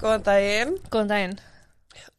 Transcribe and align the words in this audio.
Góðan 0.00 0.22
daginn 0.24 0.76
Góðan 0.92 1.10
daginn. 1.10 1.34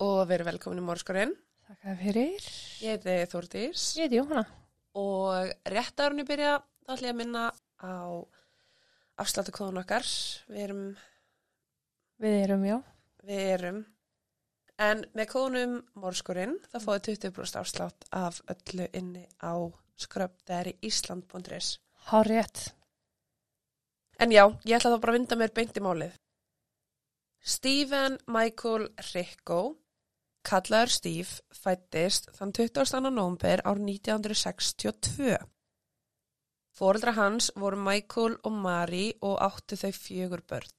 og 0.01 0.19
verið 0.29 0.47
velkomin 0.51 0.81
í 0.81 0.85
Mórskorinn. 0.85 1.31
Þakka 1.67 1.93
fyrir. 2.01 2.47
Ég 2.83 2.97
heiti 3.05 3.15
Þórdís 3.31 3.83
Ég 3.97 4.05
heiti 4.07 4.19
Jóhanna. 4.19 4.45
og 4.93 5.51
rétt 5.65 5.99
árunni 6.03 6.25
byrja 6.27 6.59
þá 6.85 6.93
ætlum 6.93 7.07
ég 7.07 7.13
að 7.13 7.19
minna 7.21 7.43
á 7.81 7.93
afsláttu 9.21 9.51
kóðun 9.55 9.79
okkar. 9.81 10.03
Við 10.49 10.63
erum, 10.65 10.83
Við 12.21 12.37
erum, 12.43 12.65
já. 12.65 12.77
við 13.23 13.39
erum, 13.55 13.85
en 14.77 15.05
með 15.15 15.27
kóðunum 15.33 15.77
Mórskorinn 15.95 16.59
þá 16.71 16.77
fáið 16.85 17.01
20% 17.09 17.59
afslátt 17.61 18.05
af 18.11 18.41
öllu 18.47 18.87
inni 18.93 19.25
á 19.41 19.53
skröpdæriísland.is. 19.97 21.79
Há 22.09 22.21
rétt. 22.25 22.73
En 24.19 24.29
já, 24.31 24.45
ég 24.65 24.77
ætla 24.77 24.91
þá 24.97 25.01
bara 25.01 25.13
að 25.13 25.17
vinda 25.19 25.35
mér 25.35 25.53
beint 25.53 25.77
í 25.77 25.81
málið. 25.81 26.11
Stephen 27.41 28.19
Michael 28.29 28.91
Ricko, 29.13 29.61
kallaður 30.45 30.91
Steve, 30.93 31.39
fættist 31.49 32.29
þann 32.37 32.53
22. 32.53 33.09
nómber 33.09 33.63
ár 33.65 33.81
1962. 33.81 35.39
Fóreldra 36.77 37.15
hans 37.17 37.49
voru 37.57 37.79
Michael 37.81 38.37
og 38.45 38.53
Mari 38.53 39.07
og 39.25 39.41
áttu 39.41 39.79
þau 39.79 39.89
fjögur 39.89 40.45
börn. 40.45 40.69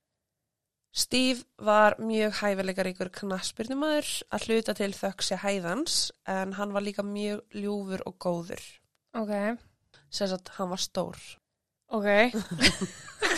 Steve 0.92 1.42
var 1.58 1.96
mjög 1.98 2.38
hæfileikaríkur 2.38 3.10
knaspirnumæður 3.16 4.12
að 4.30 4.46
hluta 4.46 4.74
til 4.78 4.92
þöksi 4.94 5.40
hæðans 5.42 6.00
en 6.28 6.54
hann 6.60 6.74
var 6.76 6.84
líka 6.84 7.02
mjög 7.02 7.42
ljúfur 7.56 8.06
og 8.06 8.18
góður. 8.22 8.62
Ok. 9.18 9.34
Að 10.22 10.50
hann 10.58 10.70
var 10.70 10.82
stór. 10.84 11.18
Ok. 11.90 12.08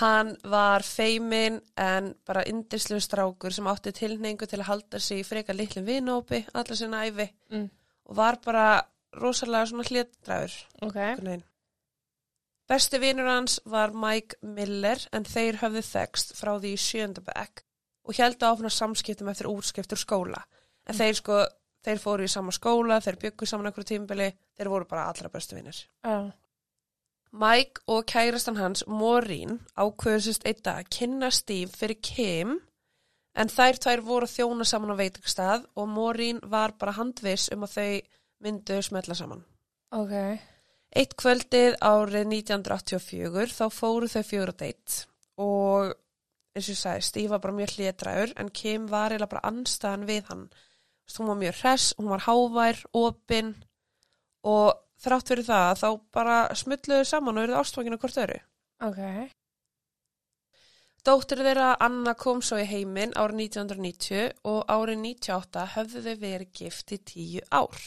Hann 0.00 0.36
var 0.44 0.82
feimin 0.86 1.60
en 1.76 2.12
bara 2.26 2.42
indislu 2.46 3.00
strákur 3.00 3.50
sem 3.54 3.66
átti 3.66 3.92
tilneingu 3.92 4.46
til 4.46 4.60
að 4.60 4.68
halda 4.68 5.00
sig 5.00 5.20
í 5.22 5.26
freka 5.26 5.52
litlum 5.56 5.86
vinópi 5.88 6.44
allar 6.54 6.76
sinna 6.76 7.04
æfi 7.08 7.28
Mm. 7.50 7.70
og 8.06 8.16
var 8.16 8.36
bara 8.44 8.82
rosalega 9.16 9.66
svona 9.66 9.82
hléttræður. 9.88 10.54
Ok. 10.82 10.96
einhvern 10.96 11.24
veginn. 11.26 11.44
Besti 12.68 12.98
vinur 13.00 13.26
hans 13.30 13.60
var 13.64 13.90
Mike 13.96 14.36
Miller 14.42 14.98
en 15.12 15.24
þeir 15.24 15.56
höfðu 15.62 15.82
þekst 15.88 16.34
frá 16.36 16.58
því 16.60 16.74
sjöndabæk 16.76 17.62
og 18.04 18.14
heldu 18.18 18.44
áfna 18.46 18.70
samskiptum 18.70 19.28
eftir 19.32 19.48
útskiptur 19.48 19.96
skóla. 19.98 20.42
En 20.86 20.94
þeir 20.94 21.14
sko, 21.16 21.38
þeir 21.84 21.98
fóru 22.02 22.24
í 22.24 22.28
sama 22.28 22.52
skóla, 22.52 23.00
þeir 23.00 23.16
byggu 23.20 23.46
saman 23.46 23.66
einhverju 23.66 23.84
tímbili, 23.88 24.32
þeir 24.56 24.68
voru 24.68 24.84
bara 24.88 25.06
allra 25.08 25.28
bestu 25.28 25.56
vinir. 25.56 25.76
Já. 26.04 26.30
Mike 27.32 27.84
og 27.86 28.06
kærastan 28.08 28.56
hans, 28.56 28.84
Maureen, 28.86 29.58
ákveðusist 29.76 30.46
einn 30.48 30.62
dag 30.64 30.84
að 30.84 30.92
kynna 30.96 31.30
Steve 31.34 31.72
fyrir 31.76 32.00
Kim 32.02 32.54
en 33.38 33.52
þær 33.52 33.80
tvær 33.84 34.02
voru 34.06 34.28
þjóna 34.30 34.66
saman 34.66 34.94
á 34.96 35.00
veitingstað 35.00 35.66
og 35.76 35.90
Maureen 35.92 36.40
var 36.42 36.74
bara 36.80 36.96
handviss 36.96 37.52
um 37.54 37.66
að 37.66 37.74
þau 37.76 37.90
myndu 38.44 38.80
smetla 38.82 39.16
saman. 39.18 39.44
Ok. 39.94 40.14
Eitt 40.96 41.14
kvöldið 41.20 41.76
árið 41.84 42.32
1984 42.32 43.52
þá 43.52 43.64
fóru 43.74 44.08
þau 44.08 44.24
fjóra 44.24 44.56
deitt 44.56 45.02
og 45.38 45.92
eins 46.56 46.66
og 46.66 46.74
ég 46.74 46.80
sagði, 46.80 47.06
Steve 47.06 47.32
var 47.34 47.42
bara 47.44 47.56
mjög 47.60 47.76
hlétræður 47.76 48.34
en 48.40 48.50
Kim 48.50 48.88
var 48.90 49.12
eiginlega 49.12 49.34
bara 49.36 49.46
anstæðan 49.52 50.08
við 50.08 50.32
hann. 50.32 50.44
Hún 51.16 51.30
var 51.30 51.38
mjög 51.40 51.60
hress, 51.62 51.94
hún 51.96 52.10
var 52.10 52.24
hávær, 52.26 52.80
opin 52.96 53.54
og 54.44 54.74
þrátt 55.02 55.32
fyrir 55.32 55.48
það 55.48 55.82
þá 55.82 55.88
bara 56.14 56.38
smulluðu 56.58 57.08
saman 57.08 57.38
og 57.38 57.46
eruðu 57.46 57.60
ástfanginu 57.62 57.98
hvort 58.02 58.22
öru. 58.24 58.38
Ok. 58.88 59.02
Dóttir 61.06 61.40
þeirra 61.46 61.74
Anna 61.80 62.12
kom 62.18 62.40
svo 62.44 62.58
í 62.60 62.66
heiminn 62.68 63.14
árið 63.16 63.44
1990 63.46 64.32
og 64.50 64.64
árið 64.68 64.98
98 65.04 65.66
höfðu 65.76 66.02
þau 66.04 66.16
verið 66.24 66.50
gift 66.60 66.92
í 66.92 66.98
tíu 67.10 67.44
ár. 67.54 67.84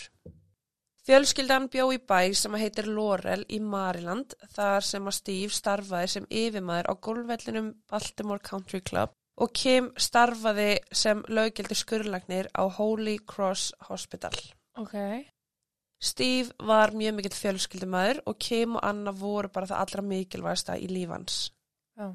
Fjölskyldan 1.02 1.68
bjó 1.74 1.88
í 1.96 1.98
bæ 1.98 2.32
sem 2.38 2.54
að 2.56 2.64
heitir 2.64 2.88
Laurel 2.88 3.42
í 3.50 3.58
Maryland 3.60 4.36
þar 4.54 4.86
sem 4.86 5.08
að 5.10 5.18
Steve 5.18 5.56
starfaði 5.56 6.12
sem 6.14 6.28
yfirmaður 6.30 6.92
á 6.92 6.94
gólvellinum 7.08 7.72
Baltimore 7.90 8.44
Country 8.46 8.84
Club 8.86 9.16
og 9.42 9.54
Kim 9.58 9.90
starfaði 9.98 10.70
sem 10.94 11.24
löggildi 11.28 11.78
skurlagnir 11.78 12.52
á 12.54 12.64
Holy 12.78 13.18
Cross 13.26 13.72
Hospital. 13.90 14.38
Ok. 14.78 14.96
Steve 16.02 16.50
var 16.66 16.96
mjög 16.98 17.14
mikill 17.20 17.38
fjölskyldumæður 17.38 18.24
og 18.26 18.40
Kim 18.42 18.76
og 18.80 18.86
Anna 18.88 19.14
voru 19.14 19.52
bara 19.54 19.70
það 19.70 19.82
allra 19.84 20.04
mikilvægsta 20.10 20.78
í 20.82 20.90
lífans. 20.90 21.52
Já. 22.00 22.10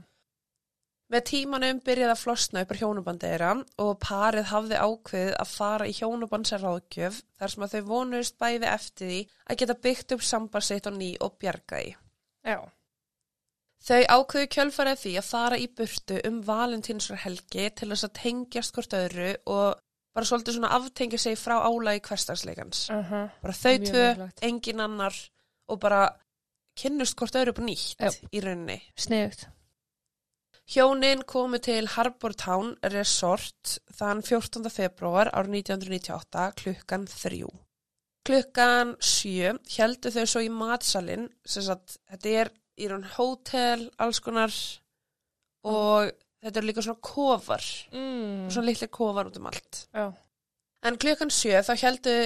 Með 1.07 1.23
tímanum 1.31 1.79
byrjaði 1.87 2.15
að 2.17 2.19
flosna 2.19 2.63
upp 2.65 2.73
á 2.75 2.79
hjónubandi 2.81 3.29
þeirra 3.31 3.51
og 3.85 3.93
parið 4.03 4.49
hafði 4.51 4.81
ákveðið 4.83 5.37
að 5.39 5.53
fara 5.53 5.87
í 5.87 5.95
hjónubandsarráðgjöf 6.01 7.21
þar 7.39 7.53
sem 7.53 7.67
að 7.67 7.77
þau 7.77 7.91
vonuðist 7.93 8.39
bæði 8.43 8.71
eftir 8.73 9.13
því 9.13 9.21
að 9.47 9.61
geta 9.61 9.77
byggt 9.87 10.17
upp 10.17 10.25
sambandsitt 10.27 10.91
og 10.91 10.99
ný 10.99 11.13
og 11.23 11.37
bjarga 11.39 11.79
því. 11.79 11.95
Já. 12.51 12.59
Þau 13.87 14.03
ákveðu 14.17 14.51
kjölfarið 14.57 15.01
því 15.05 15.15
að 15.21 15.29
fara 15.31 15.63
í 15.63 15.71
burtu 15.79 16.19
um 16.27 16.43
valentínsar 16.43 17.23
helgi 17.23 17.69
til 17.71 17.93
þess 17.93 18.09
að 18.09 18.17
tengjast 18.19 18.75
hvort 18.75 18.99
öðru 18.99 19.33
og 19.47 19.69
bara 20.17 20.29
svolítið 20.29 20.57
svona 20.57 20.73
aftengja 20.77 21.19
sig 21.21 21.37
frá 21.37 21.59
álagi 21.61 22.01
hverstagsleikans. 22.09 22.87
Uh 22.91 23.11
-huh. 23.11 23.27
Bara 23.43 23.53
þau 23.53 23.77
tvö, 23.91 24.31
engin 24.43 24.81
annar 24.81 25.15
og 25.69 25.81
bara 25.81 26.09
kynnust 26.77 27.17
hvort 27.17 27.37
öðru 27.37 27.53
upp 27.53 27.61
á 27.61 27.65
nýtt 27.69 28.01
Já. 28.01 28.11
í 28.33 28.41
rauninni. 28.41 28.81
Sniðugt. 28.97 29.47
Hjónin 30.67 31.23
komu 31.23 31.59
til 31.63 31.87
Harbour 31.87 32.33
Town 32.33 32.75
Resort 32.83 33.79
þann 33.95 34.23
14. 34.23 34.71
februar 34.71 35.31
árið 35.31 35.63
1998 35.63 36.53
klukkan 36.59 37.07
þrjú. 37.07 37.51
Klukkan 38.27 38.97
sjö 38.99 39.53
heldu 39.77 40.11
þau 40.11 40.27
svo 40.27 40.41
í 40.43 40.51
matsalinn, 40.51 41.29
sem 41.47 41.63
sagt, 41.63 42.01
þetta 42.11 42.29
er 42.29 42.51
í 42.77 42.89
raun 42.91 43.07
hótel, 43.15 43.91
alls 44.03 44.19
konar 44.21 44.51
og 45.63 46.11
þetta 46.45 46.61
eru 46.61 46.67
líka 46.71 46.83
svona 46.85 47.01
kofar, 47.03 47.65
Mm. 47.93 48.49
svona 48.51 48.67
litli 48.67 48.89
kofar 48.89 49.27
út 49.31 49.37
um 49.41 49.47
allt. 49.47 49.87
Já. 49.95 50.13
En 50.83 50.99
klukkan 50.99 51.31
sjö 51.31 51.63
þá 51.65 51.75
heldu 51.83 52.17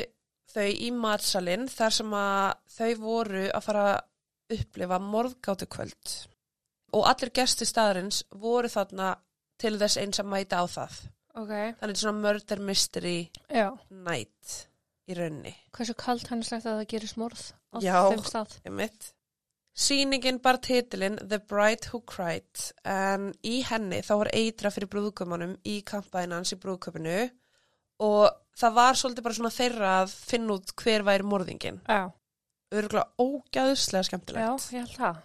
þau 0.50 0.66
í 0.68 0.90
matsalinn 0.92 1.68
þar 1.70 1.90
sem 1.92 2.10
að 2.10 2.54
þau 2.76 2.94
voru 2.98 3.44
að 3.54 3.62
fara 3.62 3.84
að 3.94 4.58
upplifa 4.58 4.98
morðgátu 4.98 5.66
kvöld. 5.70 6.26
Og 6.92 7.06
allir 7.06 7.30
gesti 7.30 7.64
staðarins 7.64 8.24
voru 8.34 8.68
þarna 8.68 9.12
til 9.58 9.78
þess 9.78 9.96
eins 10.02 10.18
að 10.18 10.26
mæta 10.32 10.58
á 10.58 10.66
það. 10.66 10.96
Ok. 11.36 11.52
Þannig 11.78 11.94
er 11.94 12.00
svona 12.02 12.20
murder 12.20 12.58
mystery 12.58 13.30
Já. 13.48 13.70
night 13.90 14.66
í 15.08 15.14
raunni. 15.14 15.54
Hversu 15.72 15.94
kalt 15.94 16.26
hannislegt 16.28 16.66
að 16.66 16.80
það 16.80 16.88
gerist 16.88 17.16
morð 17.16 17.52
á 17.72 17.78
þeim 17.78 18.24
stað? 18.26 18.58
Einmitt. 18.66 19.12
Sýningin 19.80 20.42
bar 20.44 20.58
titilinn 20.60 21.16
The 21.24 21.38
Bride 21.40 21.88
Who 21.88 22.02
Cried 22.08 22.66
en 22.84 23.30
í 23.46 23.62
henni 23.64 24.02
þá 24.04 24.12
var 24.24 24.30
eitra 24.36 24.72
fyrir 24.74 24.90
brúðkömanum 24.92 25.54
í 25.64 25.78
kampaðin 25.88 26.36
hans 26.36 26.52
í 26.52 26.58
brúðköpunu 26.60 27.16
og 28.04 28.26
það 28.60 28.76
var 28.76 28.98
svolítið 29.00 29.26
bara 29.26 29.38
svona 29.38 29.54
þeirra 29.54 29.94
að 30.02 30.12
finna 30.32 30.56
út 30.58 30.74
hver 30.82 31.04
væri 31.06 31.26
morðingin. 31.26 31.80
Já. 31.88 32.12
Örgulega 32.70 33.08
ógæðslega 33.18 34.04
Já, 34.04 34.08
skemmtilegt. 34.10 34.68
ég 34.74 34.84
held 34.84 34.96
það. 34.98 35.22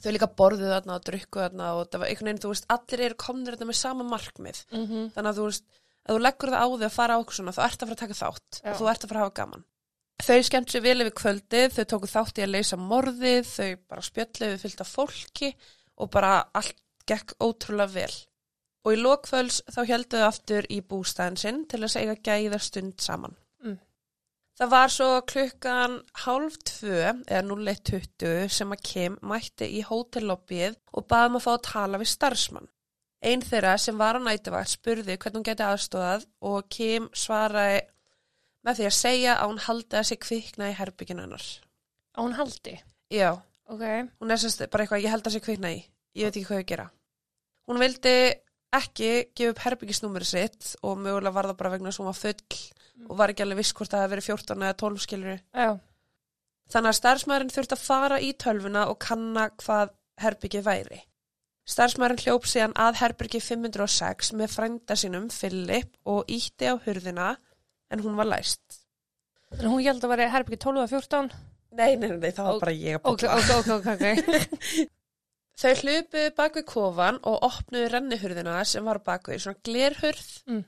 Þau 0.00 0.10
líka 0.16 0.30
borðuð 0.40 0.72
þarna 0.72 0.96
og 0.96 1.04
drukku 1.06 1.42
þarna 1.42 1.68
og 1.76 1.90
það 1.90 2.02
var 2.02 2.10
einhvern 2.10 2.30
veginn, 2.30 2.40
þú 2.40 2.52
veist, 2.54 2.68
allir 2.72 3.02
eru 3.04 3.18
komnir 3.20 3.56
þarna 3.56 3.68
með 3.68 3.78
sama 3.82 4.06
markmið. 4.08 4.62
Mm 4.72 4.86
-hmm. 4.86 5.10
Þannig 5.14 5.30
að 5.30 5.40
þú 5.40 5.48
veist, 5.50 5.64
ef 6.00 6.14
þú 6.14 6.20
leggur 6.24 6.52
það 6.54 6.64
á 6.64 6.66
þig 6.72 6.88
að 6.88 6.96
fara 6.96 7.14
á 7.14 7.20
okkur 7.20 7.36
svona, 7.36 7.52
þá 7.52 7.62
ert 7.66 7.82
að 7.82 7.88
fara 7.88 7.96
að 7.98 8.02
taka 8.04 8.20
þátt 8.22 8.60
Já. 8.64 8.70
og 8.70 8.78
þú 8.80 8.90
ert 8.90 9.04
að 9.04 9.08
fara 9.08 9.20
að 9.20 9.24
hafa 9.24 9.38
gaman. 9.40 9.64
Þau 10.20 10.40
skemmt 10.44 10.72
sér 10.72 10.82
vel 10.84 11.00
yfir 11.02 11.14
kvöldið, 11.16 11.76
þau 11.76 11.84
tóku 11.88 12.08
þátt 12.10 12.40
í 12.40 12.44
að 12.44 12.52
leysa 12.54 12.76
morðið, 12.80 13.46
þau 13.48 13.68
bara 13.88 14.04
spjöllið 14.04 14.50
við 14.52 14.64
fyllt 14.64 14.82
af 14.84 14.90
fólki 14.94 15.50
og 16.00 16.10
bara 16.12 16.32
allt 16.56 16.80
gekk 17.08 17.36
ótrúlega 17.40 17.94
vel. 17.94 18.16
Og 18.84 18.96
í 18.96 19.00
lokvöls 19.00 19.60
þá 19.68 19.80
heldu 19.88 20.20
þau 20.20 20.26
aftur 20.26 20.68
í 20.72 20.80
bústæðin 20.90 21.38
sinn 21.40 21.62
til 21.68 21.82
að 21.82 21.92
segja 21.94 22.16
gæða 22.28 22.60
stund 22.64 23.00
saman. 23.04 23.36
Mm. 23.64 23.78
Það 24.60 24.72
var 24.74 24.92
svo 24.92 25.08
klukkan 25.28 25.96
hálf 26.24 26.58
tvö 26.68 26.98
eða 27.10 27.42
01.20 27.48 28.52
sem 28.56 28.74
að 28.76 28.84
Kim 28.90 29.16
mætti 29.24 29.68
í 29.76 29.84
hótellobbyið 29.88 30.76
og 30.92 31.08
baði 31.08 31.32
um 31.32 31.40
að 31.40 31.46
fá 31.46 31.52
að 31.54 31.64
tala 31.70 32.00
við 32.00 32.12
starfsmann. 32.12 32.68
Einn 33.20 33.44
þeirra 33.44 33.76
sem 33.76 33.98
var 34.00 34.16
á 34.16 34.20
nætuvakt 34.24 34.72
spurði 34.72 35.16
hvernig 35.16 35.40
hún 35.40 35.48
geti 35.48 35.64
aðstóðað 35.64 36.28
og 36.48 36.68
Kim 36.72 37.08
svaraði 37.12 37.82
með 38.66 38.80
því 38.80 38.86
að 38.90 38.96
segja 38.98 39.36
að 39.40 39.50
hún 39.52 39.62
haldi 39.66 39.96
að 40.00 40.06
sé 40.10 40.16
kvikna 40.20 40.70
í 40.70 40.76
herbygginu 40.78 41.24
hennar. 41.24 41.46
Á 42.16 42.18
hún 42.20 42.36
haldi? 42.36 42.76
Já, 43.10 43.30
Ok. 43.70 43.82
hún 44.20 44.30
er 44.30 44.40
sérst 44.42 44.64
bara 44.70 44.84
eitthvað, 44.84 45.02
ég 45.04 45.10
held 45.14 45.26
að 45.26 45.32
sé 45.36 45.40
kvikna 45.40 45.70
í, 45.72 45.84
ég 46.14 46.24
veit 46.28 46.36
ekki 46.36 46.46
hvað 46.48 46.58
ég 46.60 46.64
að 46.66 46.70
gera. 46.72 46.90
Hún 47.68 47.78
vildi 47.78 48.14
ekki 48.72 49.10
gefa 49.34 49.50
upp 49.50 49.62
herbyggisnúmeri 49.64 50.26
sitt 50.26 50.74
og 50.82 50.98
mögulega 50.98 51.32
var 51.34 51.48
það 51.50 51.56
bara 51.58 51.70
vegna 51.70 51.90
að 51.90 51.98
hún 51.98 52.10
var 52.10 52.18
full 52.18 52.58
og 53.08 53.16
var 53.16 53.32
ekki 53.32 53.42
alveg 53.42 53.58
viss 53.62 53.72
hvort 53.72 53.90
það 53.90 54.02
hefði 54.04 54.14
verið 54.14 54.26
14 54.30 54.62
eða 54.66 54.76
12 54.82 54.98
skilur. 55.06 55.40
Já. 55.54 55.70
Þannig 56.70 56.90
að 56.92 56.98
starfsmæðurinn 57.00 57.54
þurfti 57.54 57.74
að 57.76 57.86
fara 57.86 58.18
í 58.22 58.32
tölvuna 58.38 58.84
og 58.90 58.98
kanna 59.02 59.48
hvað 59.58 59.94
herbyggið 60.22 60.66
væri. 60.66 61.00
Starfsmærin 61.70 62.18
hljóp 62.22 62.46
síðan 62.50 62.74
að 62.78 62.98
herbergi 63.00 63.40
506 63.42 64.32
með 64.38 64.52
frænda 64.54 64.96
sínum 64.98 65.28
Philip 65.30 65.90
og 66.06 66.26
ítti 66.30 66.66
á 66.70 66.74
hurðina 66.78 67.36
en 67.90 68.00
hún 68.04 68.16
var 68.18 68.28
læst. 68.30 68.80
En 69.58 69.66
hún 69.70 69.82
held 69.82 70.04
að 70.04 70.12
vera 70.14 70.28
herbyggi 70.30 70.60
12 70.62 70.82
og 70.84 70.90
14. 70.92 71.30
Nei, 71.78 71.96
nei, 71.96 72.08
nei, 72.16 72.30
það 72.34 72.44
var 72.46 72.54
Ok, 72.56 72.60
bara 72.64 72.72
ég 72.74 72.96
að 72.98 73.10
Ok, 73.12 73.22
bóla. 73.22 73.36
ok, 73.38 73.50
ok, 73.56 73.68
ok, 73.76 73.86
ok. 73.94 74.90
Þau 75.60 75.72
hlupuðu 75.82 76.30
bak 76.38 76.54
við 76.56 76.64
kofan 76.70 77.18
og 77.28 77.42
opnuðu 77.44 77.88
rennihurðina 77.92 78.60
sem 78.64 78.84
var 78.88 78.98
bak 79.04 79.28
við 79.28 79.42
svona 79.44 79.60
glerhurð 79.66 80.30
Mm. 80.48 80.62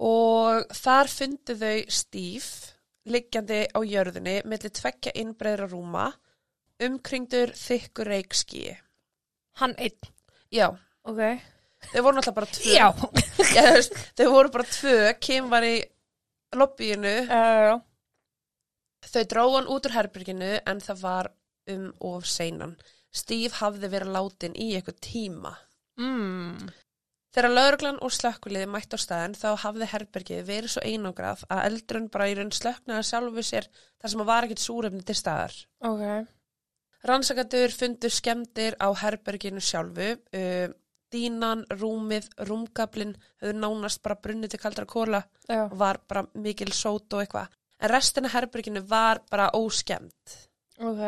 og 0.00 0.72
þar 0.74 1.10
fundu 1.12 1.54
þau 1.60 1.84
Steve 1.92 2.72
liggjandi 3.06 3.58
á 3.76 3.78
jörðinni 3.84 4.38
millir 4.48 4.72
tveggja 4.74 5.12
innbreðra 5.20 5.68
rúma 5.70 6.06
umkringdur 6.82 7.52
þykkur 7.54 8.08
reikskíi. 8.14 8.76
Hann 9.60 9.74
einn. 9.78 9.98
Já, 10.50 10.70
Ok. 11.04 11.20
þau 11.92 12.02
voru 12.02 12.16
náttúrulega 12.16 12.34
bara 12.34 12.46
tvö. 12.46 12.74
Já. 12.74 12.88
Þau 14.16 14.30
voru 14.32 14.50
bara 14.50 14.64
tvö, 14.64 14.96
Kim 15.20 15.50
var 15.52 15.62
í 15.62 15.76
lobbyinu, 16.60 17.14
Uh, 17.34 17.80
þau 19.10 19.24
dróðan 19.30 19.70
út 19.70 19.88
úr 19.88 19.96
herbyrginu 19.96 20.52
en 20.64 20.80
það 20.84 21.02
var 21.02 21.32
um 21.74 21.90
of 22.00 22.28
seinan. 22.28 22.76
Steve 23.14 23.54
hafði 23.60 23.90
verið 23.92 24.14
látin 24.16 24.56
í 24.58 24.72
eitthvað 24.74 25.02
tíma. 25.08 25.54
mm. 26.00 26.72
Þegar 27.34 27.50
lauruglan 27.50 27.96
og 28.06 28.12
slökkuliði 28.14 28.66
mætt 28.70 28.94
á 28.94 28.98
staðin 29.02 29.32
þá 29.34 29.48
hafði 29.64 29.88
herbergið 29.90 30.44
verið 30.46 30.70
svo 30.70 30.82
einangrað 30.86 31.40
að 31.50 31.64
eldrun 31.66 32.06
bara 32.14 32.28
í 32.30 32.36
raun 32.38 32.52
slöknaði 32.54 33.08
sjálfu 33.08 33.42
sér 33.42 33.66
þar 33.74 34.12
sem 34.12 34.22
að 34.22 34.28
var 34.28 34.46
ekkit 34.46 34.62
súrefni 34.62 35.02
til 35.02 35.16
staðar. 35.18 35.56
Ok. 35.82 36.04
Rannsakatur 37.10 37.74
fundu 37.74 38.10
skemmtir 38.10 38.78
á 38.78 38.88
herberginu 39.02 39.60
sjálfu, 39.60 40.12
uh, 40.14 40.68
dínan, 41.14 41.62
rúmið, 41.70 42.26
rúmgablin 42.48 43.14
höfðu 43.42 43.54
nánast 43.60 44.02
bara 44.04 44.18
brunnið 44.20 44.54
til 44.54 44.62
kaldra 44.62 44.86
kóla 44.90 45.22
Já. 45.46 45.64
og 45.68 45.76
var 45.78 46.00
bara 46.08 46.24
mikil 46.34 46.72
sót 46.74 47.14
og 47.14 47.22
eitthvað. 47.22 47.54
En 47.80 47.92
restina 47.92 48.30
af 48.30 48.36
herberginu 48.38 48.82
var 48.88 49.22
bara 49.30 49.50
óskemmt. 49.54 50.34
Ok. 50.82 51.04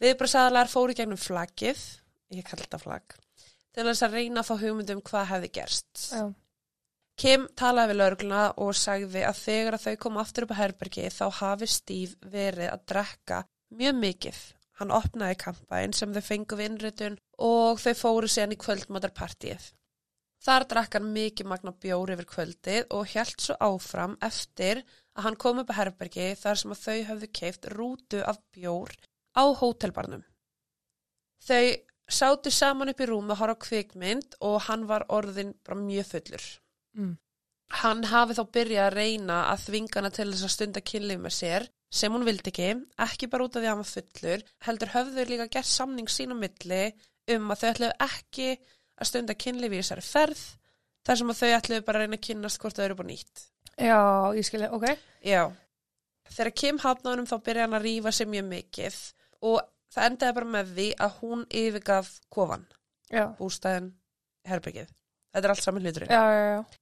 Við 0.00 0.14
bara 0.20 0.32
saðalar 0.32 0.70
fóru 0.72 0.94
í 0.94 0.98
gegnum 1.00 1.20
flaggið, 1.20 1.80
ég 2.36 2.46
kalli 2.46 2.64
þetta 2.66 2.80
flagg, 2.80 3.16
til 3.74 3.84
þess 3.88 4.06
að 4.06 4.16
reyna 4.16 4.42
að 4.42 4.48
fá 4.48 4.54
hugmyndum 4.62 5.02
hvað 5.04 5.28
hefði 5.34 5.52
gerst. 5.60 6.06
Já. 6.12 6.24
Kim 7.20 7.42
talaði 7.52 7.92
við 7.92 7.98
laurugluna 8.00 8.44
og 8.64 8.76
sagði 8.78 9.26
að 9.28 9.40
þegar 9.42 9.76
að 9.76 9.82
þau 9.84 9.96
kom 10.00 10.20
aftur 10.22 10.46
upp 10.46 10.54
á 10.56 10.60
herbergi 10.62 11.10
þá 11.12 11.26
hafi 11.36 11.68
Steve 11.68 12.30
verið 12.32 12.70
að 12.72 12.86
drekka 12.88 13.42
mjög 13.76 13.98
mikið. 14.00 14.38
Hann 14.80 14.94
opnaði 14.96 15.36
kampæn 15.42 15.92
sem 15.96 16.14
þau 16.14 16.22
fengu 16.24 16.56
við 16.56 16.70
innritun 16.70 17.18
og 17.44 17.82
þau 17.82 17.92
fóru 17.98 18.30
síðan 18.32 18.54
í 18.56 18.60
kvöldmatarpartíið. 18.62 19.66
Þar 20.40 20.64
drakk 20.70 20.96
hann 20.96 21.10
mikið 21.12 21.48
magna 21.50 21.72
bjór 21.76 22.14
yfir 22.14 22.28
kvöldið 22.30 22.94
og 22.96 23.10
hjælt 23.12 23.44
svo 23.44 23.58
áfram 23.60 24.16
eftir 24.24 24.80
að 25.12 25.26
hann 25.26 25.36
kom 25.42 25.60
upp 25.60 25.72
á 25.76 25.78
herbergi 25.82 26.30
þar 26.40 26.60
sem 26.62 26.72
að 26.72 26.84
þau 26.86 26.98
höfðu 27.10 27.28
keift 27.40 27.68
rútu 27.74 28.22
af 28.24 28.38
bjór 28.56 28.94
á 29.36 29.44
hótelbarnum. 29.60 30.22
Þau 31.44 31.64
sátu 32.08 32.52
saman 32.52 32.92
upp 32.92 33.02
í 33.04 33.08
rúm 33.10 33.28
að 33.28 33.42
horfa 33.42 33.66
kvikmynd 33.66 34.38
og 34.40 34.62
hann 34.70 34.86
var 34.88 35.04
orðin 35.12 35.52
bara 35.66 35.76
mjög 35.80 36.08
fullur. 36.14 36.46
Mm. 36.96 37.12
Hann 37.82 38.08
hafi 38.10 38.38
þá 38.38 38.44
byrjað 38.56 38.86
að 38.86 38.96
reyna 38.96 39.42
að 39.52 39.66
þvinga 39.66 40.00
hana 40.00 40.10
til 40.14 40.30
þess 40.32 40.48
að 40.48 40.54
stunda 40.56 40.82
kynlíf 40.92 41.20
með 41.20 41.36
sér 41.36 41.68
sem 41.90 42.12
hún 42.14 42.26
vildi 42.26 42.52
ekki, 42.52 42.70
ekki 43.02 43.28
bara 43.30 43.46
út 43.46 43.56
af 43.56 43.62
því 43.62 43.66
að 43.66 43.72
hann 43.72 43.82
var 43.82 43.90
fullur, 43.90 44.44
heldur 44.66 44.92
höfðu 44.94 45.26
líka 45.26 45.48
gert 45.50 45.70
samning 45.70 46.10
sín 46.10 46.34
á 46.34 46.36
milli 46.38 46.82
um 47.34 47.50
að 47.50 47.62
þau 47.62 47.70
ætluðu 47.70 47.94
ekki 48.06 48.48
að 49.00 49.10
stunda 49.10 49.36
kynlíf 49.38 49.74
í 49.74 49.80
þessari 49.80 50.06
ferð 50.06 50.44
þar 51.06 51.20
sem 51.20 51.32
að 51.32 51.40
þau 51.40 51.50
ætluðu 51.56 51.86
bara 51.86 52.00
að 52.00 52.06
reyna 52.06 52.20
að 52.20 52.26
kynnast 52.28 52.60
hvort 52.62 52.78
þau 52.78 52.84
eru 52.84 52.98
búin 53.00 53.10
nýtt. 53.10 53.44
Já, 53.80 54.00
ég 54.36 54.46
skilji. 54.46 54.68
Ok. 54.76 54.86
Já. 55.24 55.42
Þegar 56.30 56.52
Kim 56.62 56.78
hafnaði 56.82 57.14
honum 57.14 57.30
þá 57.30 57.36
byrjaði 57.46 57.66
hann 57.66 57.78
að 57.78 57.86
rífa 57.86 58.12
sig 58.14 58.28
mjög 58.30 58.46
mikið 58.50 58.98
og 59.50 59.58
það 59.90 60.06
endaði 60.10 60.36
bara 60.36 60.50
með 60.54 60.74
því 60.76 60.88
að 61.06 61.16
hún 61.22 61.46
yfirgaf 61.62 62.10
kofan, 62.30 62.66
bústæðin, 63.40 63.88
herbyggið. 64.46 64.92
Þetta 65.30 65.46
er 65.46 65.54
allt 65.54 65.64
saman 65.64 65.86
hluturinn. 65.86 66.12
Já, 66.12 66.22
já, 66.34 66.44
já. 66.54 66.79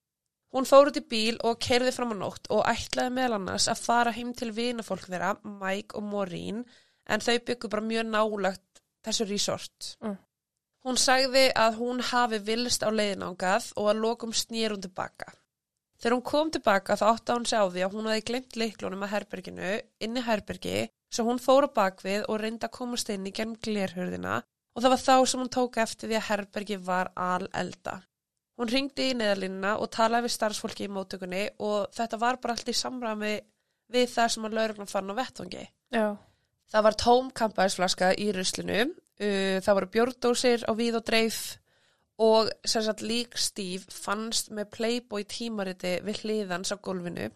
Hún 0.55 0.65
fór 0.69 0.89
út 0.89 0.97
í 0.97 1.05
bíl 1.05 1.37
og 1.45 1.59
keirði 1.61 1.93
fram 1.93 2.15
á 2.15 2.17
nótt 2.17 2.49
og 2.55 2.65
ætlaði 2.71 3.13
meðal 3.17 3.37
annars 3.37 3.69
að 3.69 3.83
fara 3.85 4.15
heim 4.17 4.31
til 4.37 4.49
vinafólk 4.57 5.05
þeirra, 5.05 5.35
Mike 5.45 5.99
og 5.99 6.07
Maureen, 6.09 6.63
en 7.09 7.25
þau 7.25 7.37
byggu 7.51 7.69
bara 7.73 7.85
mjög 7.85 8.09
nálagt 8.09 8.83
þessu 9.05 9.29
resort. 9.29 9.93
Mm. 10.05 10.17
Hún 10.89 10.97
sagði 11.01 11.49
að 11.53 11.77
hún 11.83 12.01
hafi 12.13 12.39
vilst 12.47 12.87
á 12.87 12.89
leiðinángað 12.89 13.73
og 13.77 13.91
að 13.91 14.03
lokum 14.05 14.33
snýr 14.33 14.73
hún 14.73 14.85
tilbaka. 14.85 15.35
Þegar 15.99 16.15
hún 16.15 16.27
kom 16.31 16.53
tilbaka 16.55 16.97
þá 16.97 17.07
átti 17.11 17.35
hún 17.35 17.47
sig 17.51 17.59
á 17.61 17.67
því 17.67 17.85
að 17.85 17.95
hún 17.99 18.09
hafi 18.09 18.27
glemt 18.31 18.57
leiklunum 18.57 19.05
að 19.05 19.13
herberginu, 19.17 19.73
inni 20.01 20.23
herbergi, 20.23 20.87
svo 21.13 21.27
hún 21.27 21.43
fór 21.43 21.67
á 21.67 21.77
bakvið 21.77 22.29
og 22.29 22.41
reyndi 22.41 22.69
að 22.69 22.77
komast 22.79 23.11
inn 23.13 23.27
í 23.27 23.35
gennum 23.35 23.59
glerhörðina 23.61 24.39
og 24.39 24.85
það 24.85 24.95
var 24.95 25.03
þá 25.03 25.17
sem 25.27 25.43
hún 25.43 25.53
tók 25.59 25.81
eftir 25.83 26.09
því 26.09 26.21
að 26.21 26.29
herbergi 26.29 26.79
var 26.89 27.11
al 27.19 27.49
elda. 27.51 27.99
Hún 28.59 28.71
ringdi 28.73 29.13
í 29.13 29.15
neðalínuna 29.15 29.77
og 29.79 29.91
talaði 29.95 30.27
við 30.27 30.35
starfsfólki 30.35 30.89
í 30.89 30.91
móttökunni 30.91 31.45
og 31.63 31.93
þetta 31.95 32.19
var 32.19 32.41
bara 32.43 32.57
allt 32.57 32.71
í 32.73 32.75
samræmi 32.75 33.37
við 33.95 34.09
það 34.11 34.33
sem 34.35 34.49
að 34.49 34.57
lauruglan 34.59 34.91
fann 34.91 35.13
á 35.15 35.19
vettvangi. 35.19 35.63
Já. 35.95 36.09
Það 36.69 36.85
var 36.85 36.97
tóm 37.01 37.31
kampaðisflaska 37.39 38.11
í 38.19 38.27
ruslinu, 38.35 38.81
uh, 38.91 39.57
það 39.65 39.77
voru 39.79 39.91
bjórdósir 39.95 40.67
á 40.67 40.73
víð 40.77 40.99
og 40.99 41.07
dreif 41.09 41.39
og 42.19 42.51
sagt 42.67 43.05
lík 43.07 43.39
Steve 43.39 43.87
fannst 43.95 44.51
með 44.51 44.73
Playboy 44.75 45.23
tímariti 45.31 46.01
við 46.03 46.25
hliðans 46.25 46.75
á 46.75 46.77
gólfinu. 46.83 47.29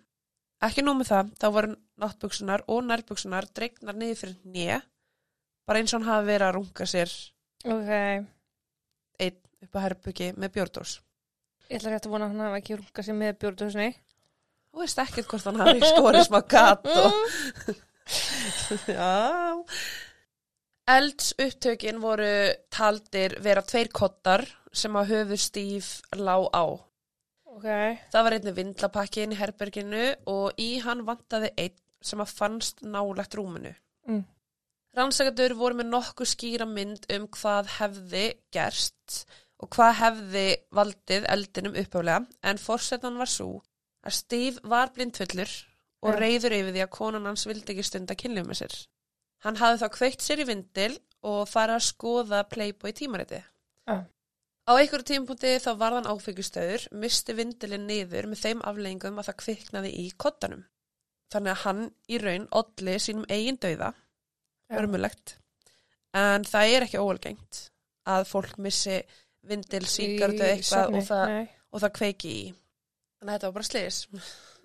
Ekki 0.63 0.83
nóg 0.83 0.99
með 0.99 1.11
það, 1.13 1.31
þá 1.39 1.47
voru 1.55 1.77
náttbuksunar 2.03 2.65
og 2.71 2.83
nærbuksunar 2.87 3.47
dregnar 3.55 3.97
niður 3.99 4.21
fyrir 4.21 4.37
nýja, 4.43 4.81
bara 5.67 5.79
eins 5.79 5.95
og 5.95 6.03
hann 6.03 6.11
hafi 6.11 6.29
verið 6.33 6.49
að 6.49 6.55
runga 6.59 6.87
sér 6.91 7.15
Ok. 7.63 7.91
einn 9.23 9.41
upp 9.63 9.79
á 9.79 9.85
herbyggi 9.87 10.33
með 10.35 10.55
bjórdós. 10.59 10.99
Ég 11.73 11.79
ætla 11.81 11.95
rétt 11.95 12.05
að 12.05 12.13
vona 12.13 12.27
að 12.27 12.33
hann 12.35 12.45
hafa 12.45 12.57
ekki 12.61 12.75
rungað 12.77 13.07
sér 13.07 13.15
með 13.17 13.37
bjórnusni. 13.41 13.85
Þú 14.73 14.81
veist 14.83 14.99
ekkert 15.01 15.29
hvort 15.31 15.47
hann 15.49 15.61
hafi 15.63 15.89
skorið 15.89 16.27
smá 16.27 16.41
gatt 16.53 16.89
og... 16.93 17.71
Já. 18.93 19.13
Elds 20.93 21.31
upptökin 21.41 22.03
voru 22.03 22.29
taldir 22.77 23.39
vera 23.41 23.63
tveir 23.65 23.89
kottar 23.89 24.45
sem 24.69 24.99
að 25.01 25.15
höfu 25.15 25.39
stíf 25.41 25.89
lá 26.13 26.35
á. 26.53 26.77
Ok. 27.55 27.69
Það 28.13 28.27
var 28.27 28.37
einnig 28.37 28.57
vindlapakki 28.59 29.25
inn 29.25 29.33
í 29.33 29.39
herberginu 29.41 30.05
og 30.29 30.61
í 30.61 30.75
hann 30.85 31.07
vantaði 31.09 31.55
einn 31.57 31.79
sem 32.05 32.21
að 32.21 32.35
fannst 32.37 32.85
nálagt 32.85 33.39
rúminu. 33.39 33.73
Mm. 34.11 34.27
Rannsakadur 34.93 35.57
voru 35.57 35.81
með 35.81 35.89
nokkuð 35.95 36.35
skýra 36.35 36.69
mynd 36.69 37.09
um 37.17 37.25
hvað 37.33 37.79
hefði 37.79 38.27
gerst 38.53 39.23
og 39.63 39.71
hvað 39.77 39.93
hefði 40.01 40.47
valdið 40.75 41.29
eldinum 41.35 41.77
upphálega 41.83 42.49
en 42.51 42.61
fórsetan 42.61 43.21
var 43.21 43.31
svo 43.31 43.61
að 44.03 44.17
Steve 44.19 44.63
var 44.69 44.91
blindfullur 44.97 45.53
og 46.03 46.19
reyður 46.19 46.57
yfir 46.57 46.75
því 46.75 46.83
að 46.83 46.95
konan 46.97 47.29
hans 47.31 47.47
vildi 47.47 47.75
ekki 47.75 47.87
stunda 47.87 48.17
kynlíf 48.19 48.49
með 48.49 48.63
sér. 48.63 48.75
Hann 49.47 49.59
hafði 49.59 49.83
þá 49.83 49.97
kveikt 49.97 50.25
sér 50.25 50.43
í 50.43 50.49
vindil 50.49 50.93
og 51.27 51.47
farið 51.51 51.79
að 51.79 51.87
skoða 51.87 52.43
Playboy 52.51 52.95
tímariti. 52.99 53.39
Já. 53.87 54.03
Á 54.63 54.73
einhverju 54.79 55.07
tímpúti 55.07 55.57
þá 55.63 55.71
var 55.79 55.97
hann 55.97 56.07
áfengistöður, 56.11 56.85
misti 56.95 57.35
vindilinn 57.35 57.87
niður 57.89 58.29
með 58.31 58.45
þeim 58.45 58.61
afleggingum 58.67 59.19
að 59.19 59.31
það 59.31 59.41
kviknaði 59.43 59.91
í 59.99 60.05
kottanum. 60.25 60.63
Þannig 61.35 61.55
að 61.55 61.63
hann 61.65 61.83
í 62.07 62.21
raun 62.23 62.47
olli 62.61 62.95
sínum 63.03 63.27
eigin 63.31 63.59
dauða, 63.63 63.91
örmulegt. 64.79 65.37
En 66.15 66.47
það 66.47 66.75
er 66.77 66.87
ekki 66.87 67.03
óalgengt 67.03 67.63
að 68.13 68.27
fólk 68.31 68.59
missi 68.63 69.01
vindil, 69.49 69.83
síkartu 69.91 70.47
eitthvað 70.47 70.97
og 70.97 71.07
það, 71.09 71.37
og 71.73 71.85
það 71.85 71.95
kveiki 71.99 72.33
í. 72.33 72.43
Þannig 73.19 73.31
að 73.31 73.37
þetta 73.37 73.51
var 73.51 73.57
bara 73.59 73.69
slis. 73.69 74.01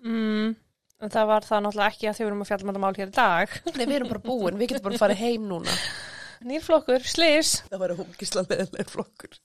Mm. 0.04 0.56
En 0.98 1.14
það 1.14 1.30
var 1.30 1.46
það 1.46 1.64
náttúrulega 1.64 1.94
ekki 1.94 2.10
að 2.10 2.18
þau 2.18 2.24
vorum 2.26 2.42
að 2.42 2.50
fjalla 2.50 2.66
með 2.66 2.72
þetta 2.74 2.84
mál 2.84 2.98
hér 2.98 3.10
í 3.10 3.16
dag. 3.18 3.56
Nei, 3.76 3.84
við 3.84 3.96
erum 4.00 4.12
bara 4.12 4.24
búin, 4.24 4.58
við 4.58 4.72
getum 4.72 4.86
bara 4.88 5.00
farið 5.04 5.22
heim 5.22 5.46
núna. 5.50 5.78
Nýrflokkur, 6.48 7.06
slis. 7.06 7.54
Það 7.70 7.82
var 7.82 7.96
hókislega 7.98 8.54
leðileg 8.58 8.92
flokkur. 8.92 9.38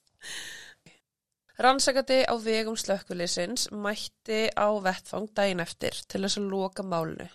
Rannsakati 1.64 2.24
á 2.26 2.34
vegum 2.42 2.74
slökkvilisins 2.78 3.68
mætti 3.70 4.48
á 4.58 4.66
vettfang 4.82 5.28
daginn 5.38 5.62
eftir 5.62 5.94
til 6.10 6.24
þess 6.24 6.40
að 6.40 6.50
loka 6.50 6.82
málinu. 6.82 7.28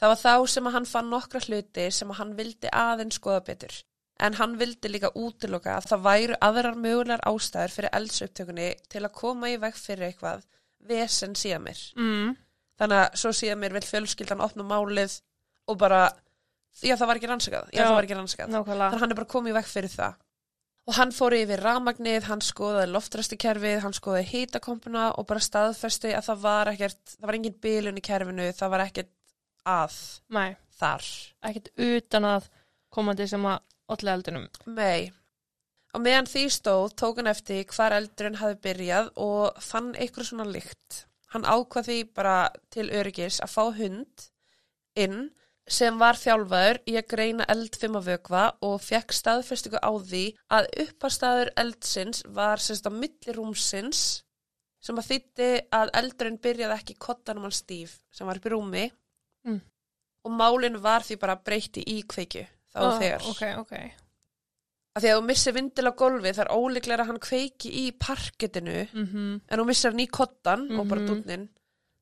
Það 0.00 0.12
var 0.14 0.20
þá 0.22 0.34
sem 0.48 0.68
að 0.68 0.76
hann 0.78 0.88
fann 0.88 1.10
nokkra 1.12 1.42
hluti 1.44 1.90
sem 1.92 2.12
að 2.12 2.20
hann 2.22 2.36
vildi 2.38 2.72
aðeins 2.72 3.18
skoða 3.20 3.42
betur. 3.50 3.74
En 4.20 4.34
hann 4.36 4.56
vildi 4.60 4.90
líka 4.92 5.10
útiloka 5.16 5.78
að 5.78 5.86
það 5.90 6.02
væru 6.04 6.38
aðrar 6.44 6.76
mögulegar 6.76 7.22
ástæður 7.30 7.72
fyrir 7.76 7.94
eldsupptökunni 7.96 8.70
til 8.92 9.04
að 9.06 9.14
koma 9.16 9.48
í 9.48 9.56
veg 9.62 9.76
fyrir 9.80 10.10
eitthvað 10.10 10.42
vesen 10.90 11.36
síðan 11.38 11.64
mér. 11.64 11.80
Mm. 11.96 12.34
Þannig 12.80 13.02
að 13.04 13.20
svo 13.22 13.32
síðan 13.36 13.60
mér 13.62 13.76
vil 13.76 13.86
fjölskyldan 13.88 14.42
opna 14.44 14.64
málið 14.64 15.18
og 15.68 15.78
bara, 15.80 16.02
já 16.84 16.96
það 16.96 17.08
var 17.10 17.20
ekki 17.20 17.30
rannsakað, 17.30 17.70
já, 17.72 17.78
Já. 17.80 17.84
það 17.86 17.94
var 17.96 18.08
ekki 18.08 18.18
rannsakað. 18.18 18.52
Þannig 18.56 18.84
að 18.88 18.98
hann 19.04 19.14
er 19.14 19.18
bara 19.22 19.32
komið 19.36 19.52
í 19.52 19.56
veg 19.58 19.70
fyrir 19.70 19.92
það. 19.94 20.18
Og 20.88 20.96
hann 20.96 21.12
fór 21.14 21.36
yfir 21.36 21.60
rafmagnið, 21.62 22.24
hann 22.26 22.40
skoðaði 22.42 22.88
loftræstikerfið, 22.90 23.76
hann 23.84 23.94
skoðaði 23.94 24.28
hýtakompuna 24.32 25.10
og 25.20 25.26
bara 25.28 25.42
staðfesti 25.44 26.14
að 26.16 26.24
það 26.30 26.40
var 26.46 26.70
ekkert, 26.72 27.02
það 27.14 27.28
var 27.28 27.38
engin 27.38 27.58
bilun 27.62 28.00
í 28.00 28.04
kerfinu, 28.08 28.48
það 28.56 28.72
var 28.72 28.84
ekkert 28.88 29.12
að 29.68 29.98
Nei, 30.34 30.48
þar. 30.80 31.10
ekkert 31.50 31.68
utan 31.84 32.26
að 32.32 32.48
komandi 32.90 33.28
sem 33.30 33.44
að 33.46 33.60
olli 33.94 34.12
eldunum. 34.12 34.46
Nei. 34.66 35.10
Og 35.94 36.04
meðan 36.04 36.28
því 36.30 36.44
stóð 36.54 36.92
tók 37.00 37.18
hann 37.18 37.30
eftir 37.32 37.64
hvar 37.74 37.96
eldurinn 37.96 38.38
hafi 38.38 38.58
byrjað 38.66 39.10
og 39.18 39.58
fann 39.64 39.92
eitthvað 39.98 40.28
svona 40.30 40.46
lykt. 40.46 41.04
Hann 41.34 41.46
ákvað 41.46 41.88
því 41.88 41.98
bara 42.14 42.36
til 42.70 42.88
öryggis 42.90 43.40
að 43.42 43.52
fá 43.56 43.64
hund 43.78 44.24
inn 44.98 45.18
sem 45.70 45.98
var 46.00 46.18
þjálfaður 46.18 46.80
í 46.90 46.96
að 46.98 47.08
greina 47.12 47.44
eldfima 47.52 48.00
vökva 48.02 48.44
og 48.66 48.80
fekk 48.82 49.12
staðfestingu 49.14 49.78
á 49.78 49.90
því 50.02 50.22
að 50.50 50.66
uppastæður 50.84 51.52
eldsins 51.62 52.24
var 52.38 52.58
sérst 52.62 52.86
á 52.86 52.92
milli 52.94 53.34
rúmsins 53.36 54.00
sem 54.82 54.98
að 54.98 55.10
þýtti 55.12 55.50
að 55.76 55.92
eldurinn 56.00 56.40
byrjaði 56.42 56.78
ekki 56.80 56.96
kottanum 57.06 57.46
hans 57.46 57.60
stíf 57.62 57.98
sem 58.10 58.26
var 58.26 58.40
upp 58.40 58.46
í 58.50 58.54
rúmi 58.54 58.86
Mm. 59.46 59.60
og 60.26 60.32
málinn 60.36 60.74
var 60.84 61.00
því 61.00 61.16
bara 61.16 61.38
breytti 61.40 61.80
í 61.88 62.02
kveikju 62.04 62.42
þá 62.74 62.78
og 62.86 63.00
þegar. 63.02 63.26
Ok, 63.30 63.42
ok. 63.58 63.72
að 64.96 65.02
því 65.04 65.10
að 65.12 65.18
þú 65.20 65.24
missir 65.26 65.54
vindil 65.54 65.86
á 65.86 65.92
golfi 65.94 66.32
það 66.34 66.44
er 66.44 66.52
ólíklega 66.56 67.02
að 67.04 67.06
hann 67.12 67.20
kveiki 67.22 67.70
í 67.70 67.84
parkettinu 67.98 68.88
Mm 68.92 69.40
en 69.48 69.58
þú 69.60 69.66
missir 69.66 69.90
hann 69.92 70.00
í 70.02 70.06
kottan 70.10 70.64
og 70.78 70.88
bara 70.88 71.00
Mhm. 71.00 71.08
dúnnin 71.08 71.48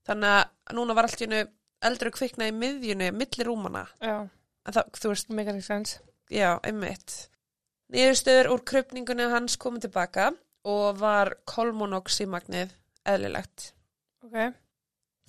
þannig 0.09 0.29
að 0.69 0.75
núna 0.75 0.95
var 0.95 1.05
allt 1.05 1.21
í 1.21 1.27
hennu 1.27 1.49
eldur 1.83 2.11
kvikna 2.11 2.49
í 2.49 2.53
miðjunu, 2.53 3.13
milli 3.13 3.45
rúmana 3.45 3.87
Já, 4.01 4.29
það, 4.67 4.85
þú 4.93 5.09
veist, 5.09 5.31
a 5.31 5.61
sense. 5.63 6.01
já, 6.31 6.59
einmitt 6.65 7.29
Niðurstöður 7.93 8.51
úr 8.53 8.65
krupningunni 8.65 9.31
hans 9.31 9.57
komið 9.57 9.81
tilbaka 9.89 10.33
og 10.65 10.99
var 10.99 11.35
kolmonoximagnið 11.47 12.71
eðlilegt 13.07 13.73
Ok. 14.25 14.55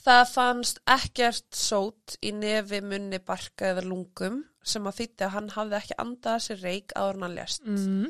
Það 0.04 0.26
fannst 0.34 0.80
ekkert 0.88 1.52
sót 1.56 2.18
í 2.24 2.32
nefi, 2.34 2.80
munni, 2.82 3.20
barka 3.20 3.66
eða 3.74 3.84
lungum 3.84 4.46
sem 4.64 4.88
að 4.88 4.98
þýtti 5.02 5.26
að 5.26 5.36
hann 5.36 5.54
hafði 5.56 5.78
ekki 5.80 6.00
andað 6.04 6.34
að 6.36 6.44
sér 6.46 6.66
reik 6.66 6.96
áður 6.96 7.16
en 7.20 7.26
hann 7.26 7.38
lést. 7.38 7.64
Mm. 7.66 8.10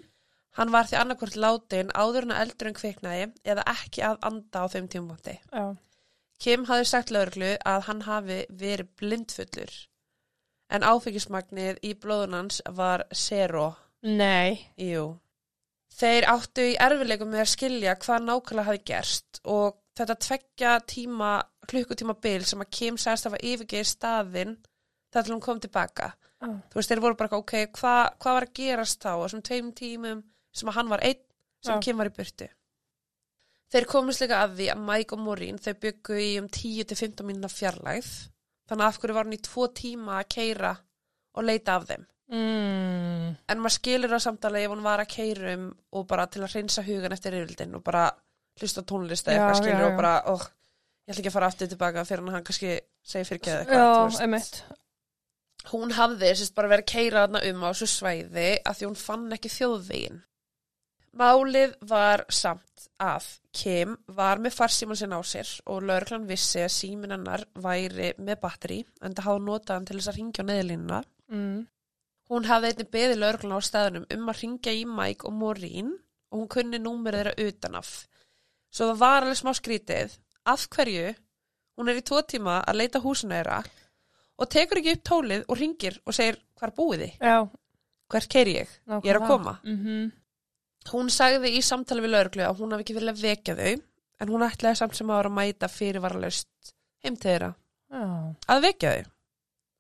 Hann 0.58 0.74
var 0.74 0.90
því 0.90 0.98
annarkvort 1.00 1.38
látin 1.38 1.94
áður 1.94 2.26
en 2.26 2.34
að 2.36 2.42
eldurinn 2.46 2.80
kviknaði 2.80 3.28
eða 3.54 3.68
ekki 3.70 4.04
að 4.08 4.18
anda 4.30 4.64
á 4.64 4.66
þeim 4.74 4.90
tímumóti. 4.92 5.36
Já. 5.54 5.66
Kim 6.40 6.66
hafði 6.70 6.88
sagt 6.88 7.12
lögreglu 7.12 7.54
að 7.68 7.86
hann 7.90 8.02
hafi 8.08 8.40
verið 8.50 8.92
blindfullur 9.00 9.74
en 10.70 10.86
áfengismagnið 10.86 11.82
í 11.86 11.96
blóðunans 11.98 12.62
var 12.78 13.04
zero. 13.16 13.74
Nei. 14.06 14.70
Jú. 14.80 15.18
Þeir 16.00 16.28
áttu 16.32 16.64
í 16.70 16.78
erfileikum 16.80 17.32
með 17.34 17.44
að 17.44 17.54
skilja 17.54 17.96
hvað 18.00 18.26
nákvæmlega 18.28 18.68
hafi 18.70 18.84
gerst 18.88 19.42
og 19.44 19.80
þetta 20.00 20.16
tveggja 20.26 20.76
tíma, 20.88 21.32
klukkutíma 21.68 22.16
bil 22.24 22.46
sem 22.48 22.62
að 22.64 22.72
Kim 22.78 23.00
sagðist 23.02 23.28
að 23.28 23.34
hafa 23.34 23.48
yfirgeið 23.52 23.90
staðinn 23.90 24.56
þar 25.12 25.26
til 25.26 25.34
hún 25.34 25.44
kom 25.44 25.60
tilbaka. 25.60 26.14
Oh. 26.40 26.56
Þú 26.72 26.80
veist, 26.80 26.92
þeir 26.92 27.04
voru 27.04 27.18
bara, 27.20 27.40
ok, 27.42 27.56
hvað 27.76 28.04
hva 28.16 28.36
var 28.38 28.48
að 28.48 28.56
gerast 28.62 29.02
þá 29.04 29.12
á 29.12 29.22
þessum 29.26 29.44
tveim 29.44 29.74
tímum 29.76 30.24
sem 30.56 30.72
að 30.72 30.78
hann 30.80 30.92
var 30.94 31.04
einn 31.04 31.22
sem 31.60 31.76
Já. 31.76 31.84
Kim 31.84 32.00
var 32.00 32.10
í 32.10 32.16
burtu. 32.16 32.48
Þeir 33.70 33.88
komist 33.92 34.24
líka 34.24 34.44
að 34.46 34.56
því 34.58 34.70
að 34.74 34.86
Mike 34.88 35.16
og 35.16 35.22
Maureen 35.22 35.60
þau 35.62 35.74
byggu 35.84 36.22
í 36.24 36.30
um 36.42 36.48
10-15 36.50 37.28
mínuna 37.28 37.52
fjarlægð 37.52 38.14
þannig 38.70 38.86
að 38.86 38.88
af 38.88 39.02
hverju 39.02 39.18
var 39.18 39.28
hann 39.28 39.36
í 39.36 39.44
tvo 39.46 39.68
tíma 39.78 40.16
að 40.22 40.32
keira 40.38 40.72
og 41.36 41.46
leita 41.46 41.76
af 41.76 41.86
þeim. 41.90 42.08
Mm. 42.30 43.30
En 43.50 43.62
maður 43.62 43.76
skilur 43.76 44.14
það 44.14 44.24
samtali 44.26 44.64
ef 44.64 44.74
hún 44.74 44.86
var 44.86 45.04
að 45.04 45.12
keirum 45.16 45.70
og 45.98 46.08
bara 46.10 46.28
til 46.30 46.44
að 46.46 46.56
hreinsa 46.56 46.86
hugan 46.86 47.16
eftir 47.16 47.38
yfirildin 47.38 47.78
og 47.78 47.84
bara 47.86 48.08
hlusta 48.60 48.84
á 48.86 48.90
tónlist 48.90 49.30
eða 49.30 49.48
eitthvað 49.48 49.62
skilur 49.62 49.86
já, 49.86 49.88
og 49.88 49.98
bara, 49.98 50.14
óh, 50.30 50.44
ég 51.06 51.14
ætla 51.14 51.24
ekki 51.24 51.32
að 51.32 51.38
fara 51.38 51.50
aftur 51.50 51.72
tilbaka 51.72 52.06
fyrir 52.06 52.30
hann 52.36 52.46
kannski 52.46 52.76
segir 53.02 53.30
fyrir 53.30 53.44
geða 53.48 53.64
eitthvað. 53.64 54.20
Já, 54.20 54.30
veist. 54.36 54.62
Hún 55.70 55.94
hafði 55.94 56.32
sérst 56.34 56.56
bara 56.58 56.72
verið 56.72 56.86
að 56.86 56.92
keira 56.94 57.24
þarna 57.26 57.44
um 57.50 57.64
á 57.66 57.70
þessu 57.70 57.88
svæði 57.92 58.50
að 58.66 58.78
því 58.80 58.88
hún 58.88 59.00
fann 59.00 59.36
ekki 59.36 59.52
þjóðvegin. 59.54 60.22
Málið 61.20 61.74
var 61.90 62.24
samt 62.30 62.86
að 63.02 63.26
Kim 63.56 63.96
var 64.14 64.42
með 64.42 64.56
farsíman 64.60 64.98
sinn 65.00 65.16
á 65.16 65.22
sér 65.26 65.50
og 65.70 65.82
laurglan 65.90 66.28
vissi 66.30 66.62
að 66.62 66.76
símin 66.76 67.16
hennar 67.16 67.44
væri 67.58 68.12
með 68.22 68.42
batteri 68.44 68.80
en 69.02 69.16
það 69.18 69.26
hafði 69.26 69.46
notað 69.48 69.76
hann 69.76 69.88
til 69.90 69.98
þess 69.98 70.12
að 70.12 70.20
ringja 70.20 70.46
á 70.46 70.50
neðlínuna. 70.50 71.00
Mm. 71.34 71.58
Hún 72.30 72.46
hafði 72.46 72.72
einnig 72.72 72.92
beðið 72.94 73.22
laurglan 73.24 73.58
á 73.58 73.62
staðunum 73.66 74.06
um 74.16 74.30
að 74.30 74.42
ringja 74.44 74.76
í 74.78 74.86
Mike 74.86 75.26
og 75.26 75.34
Maureen 75.34 75.92
og 76.30 76.44
hún 76.44 76.52
kunni 76.54 76.82
númerið 76.82 77.26
þeirra 77.26 77.50
utanaf. 77.50 77.94
Svo 78.70 78.92
það 78.92 79.02
var 79.02 79.24
alveg 79.24 79.42
smá 79.42 79.52
skrítið. 79.58 80.14
Af 80.46 80.68
hverju? 80.70 81.16
Hún 81.78 81.90
er 81.90 81.98
í 81.98 82.06
tvo 82.06 82.22
tíma 82.22 82.60
að 82.62 82.84
leita 82.84 83.02
húsinu 83.02 83.34
þeirra 83.34 83.64
og 84.40 84.50
tekur 84.52 84.80
ekki 84.82 84.96
upp 84.96 85.04
tólið 85.10 85.44
og 85.48 85.60
ringir 85.60 86.00
og 86.06 86.16
segir 86.16 86.40
hvar 86.60 86.74
búið 86.76 87.06
þið? 87.06 87.28
Já. 87.30 87.38
Hvert 88.10 88.32
keiri 88.32 88.56
ég? 88.56 88.72
Ég 89.04 89.12
er 89.12 89.20
að 89.20 89.28
koma. 89.28 89.60
Mm 89.64 89.78
-hmm. 89.84 90.10
Hún 90.90 91.10
sagði 91.14 91.52
í 91.58 91.62
samtali 91.62 92.02
við 92.02 92.14
lauruglu 92.16 92.44
að 92.48 92.60
hún 92.62 92.72
hafi 92.72 92.86
ekki 92.86 92.98
viljað 92.98 93.22
vekja 93.22 93.56
þau 93.56 93.82
en 94.20 94.30
hún 94.30 94.46
ætlaði 94.48 94.76
samt 94.76 94.96
sem 94.96 95.10
að 95.10 95.18
vera 95.18 95.30
að 95.30 95.38
mæta 95.38 95.68
fyrirvaralaust 95.68 96.74
heim 97.04 97.16
til 97.16 97.32
þeirra 97.32 97.54
Já. 97.92 98.36
að 98.48 98.62
vekja 98.68 98.94
þau. 98.96 99.12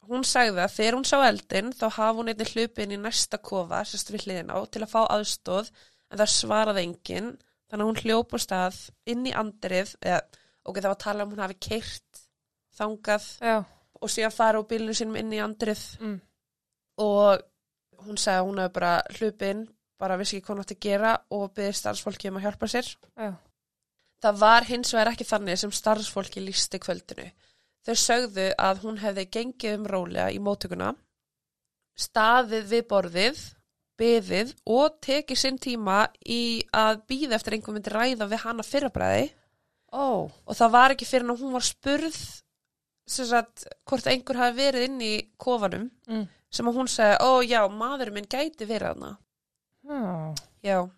Hún 0.09 0.23
sagði 0.23 0.61
að 0.63 0.73
þegar 0.73 0.95
hún 0.97 1.05
sá 1.05 1.17
eldin 1.27 1.71
þá 1.71 1.85
hafa 1.89 2.17
hún 2.17 2.29
einnig 2.31 2.53
hlupin 2.53 2.91
í 2.91 2.97
næsta 2.97 3.37
kofa 3.37 3.83
sérst 3.85 4.09
við 4.11 4.25
hliðin 4.25 4.49
á 4.49 4.57
til 4.65 4.81
að 4.81 4.93
fá 4.93 5.01
aðstóð 5.05 5.69
en 6.09 6.17
það 6.17 6.31
svaraði 6.33 6.85
enginn 6.87 7.37
þannig 7.69 7.83
að 7.83 7.89
hún 7.89 8.01
hljóp 8.03 8.33
á 8.33 8.37
stað 8.41 8.79
inn 9.05 9.27
í 9.29 9.35
andrið 9.37 9.93
eða 10.01 10.23
ok, 10.65 10.79
það 10.79 10.87
var 10.89 10.95
að 10.95 11.03
tala 11.03 11.25
um 11.25 11.35
hún 11.35 11.43
hafi 11.43 11.59
keirt 11.61 12.23
þangað 12.79 13.27
Já. 13.37 13.57
Og 14.01 14.09
síðan 14.13 14.31
fara 14.35 14.59
úr 14.61 14.67
bílinu 14.69 14.93
sínum 14.95 15.17
inn 15.19 15.33
í 15.35 15.41
andrið 15.43 15.81
Mm. 15.99 16.19
og 16.99 17.41
hún 18.05 18.17
sagði 18.17 18.39
að 18.39 18.47
hún 18.47 18.59
hefði 18.63 18.73
bara 18.79 18.93
hlupin 19.17 19.67
bara 19.99 20.17
vissi 20.17 20.37
ekki 20.37 20.45
hvað 20.47 20.55
hún 20.55 20.63
átti 20.63 20.75
að 20.77 20.85
gera 20.87 21.13
og 21.35 21.53
byggði 21.53 21.73
starfsfólki 21.81 22.29
um 22.31 22.37
að 22.39 22.45
hjálpa 22.47 22.67
sér 22.71 22.87
Já. 23.19 23.29
það 24.23 24.37
var 24.39 24.63
hins 24.69 24.93
vegar 24.93 25.11
ekki 25.13 25.27
þannig 25.27 25.57
sem 25.59 25.71
starfsfólki 25.75 26.43
lísti 26.45 26.79
kvöldinu 26.79 27.27
þau 27.85 27.95
sögðu 27.95 28.47
að 28.59 28.81
hún 28.85 28.97
hefði 29.03 29.25
gengið 29.35 29.75
um 29.79 29.85
rólega 29.91 30.29
í 30.31 30.39
mótökuna 30.39 30.93
staðið 31.99 32.67
við 32.73 32.85
borðið 32.93 33.41
byðið 33.99 34.51
og 34.71 34.93
tekið 35.03 35.39
sinn 35.41 35.57
tíma 35.59 36.05
í 36.23 36.63
að 36.71 37.01
býða 37.09 37.35
eftir 37.35 37.57
einhver 37.57 37.75
myndi 37.75 37.91
ræða 37.91 38.29
við 38.31 38.43
hana 38.45 38.63
fyrrabræði 38.63 39.25
Ó. 39.91 40.29
og 40.31 40.53
það 40.55 40.71
var 40.77 40.93
ekki 40.95 41.07
fyrir 41.09 41.27
að 41.33 41.41
hún 41.43 41.55
var 41.57 41.65
spurð 41.67 42.19
sagt, 43.09 43.65
hvort 43.89 44.07
einhver 44.07 44.37
hafi 44.39 44.57
verið 44.61 44.85
inn 44.89 45.01
í 45.01 45.13
kofanum 45.37 45.89
Mm. 46.07 46.27
sem 46.51 46.65
að 46.69 46.75
hún 46.79 46.87
segi, 46.89 47.17
ó 47.21 47.31
já, 47.45 47.61
maðurinn 47.69 48.13
minn 48.13 48.27
gæti 48.29 48.65
verið 48.69 48.93
hana. 48.95 49.17
Já. 49.83 50.35
Já. 50.63 50.89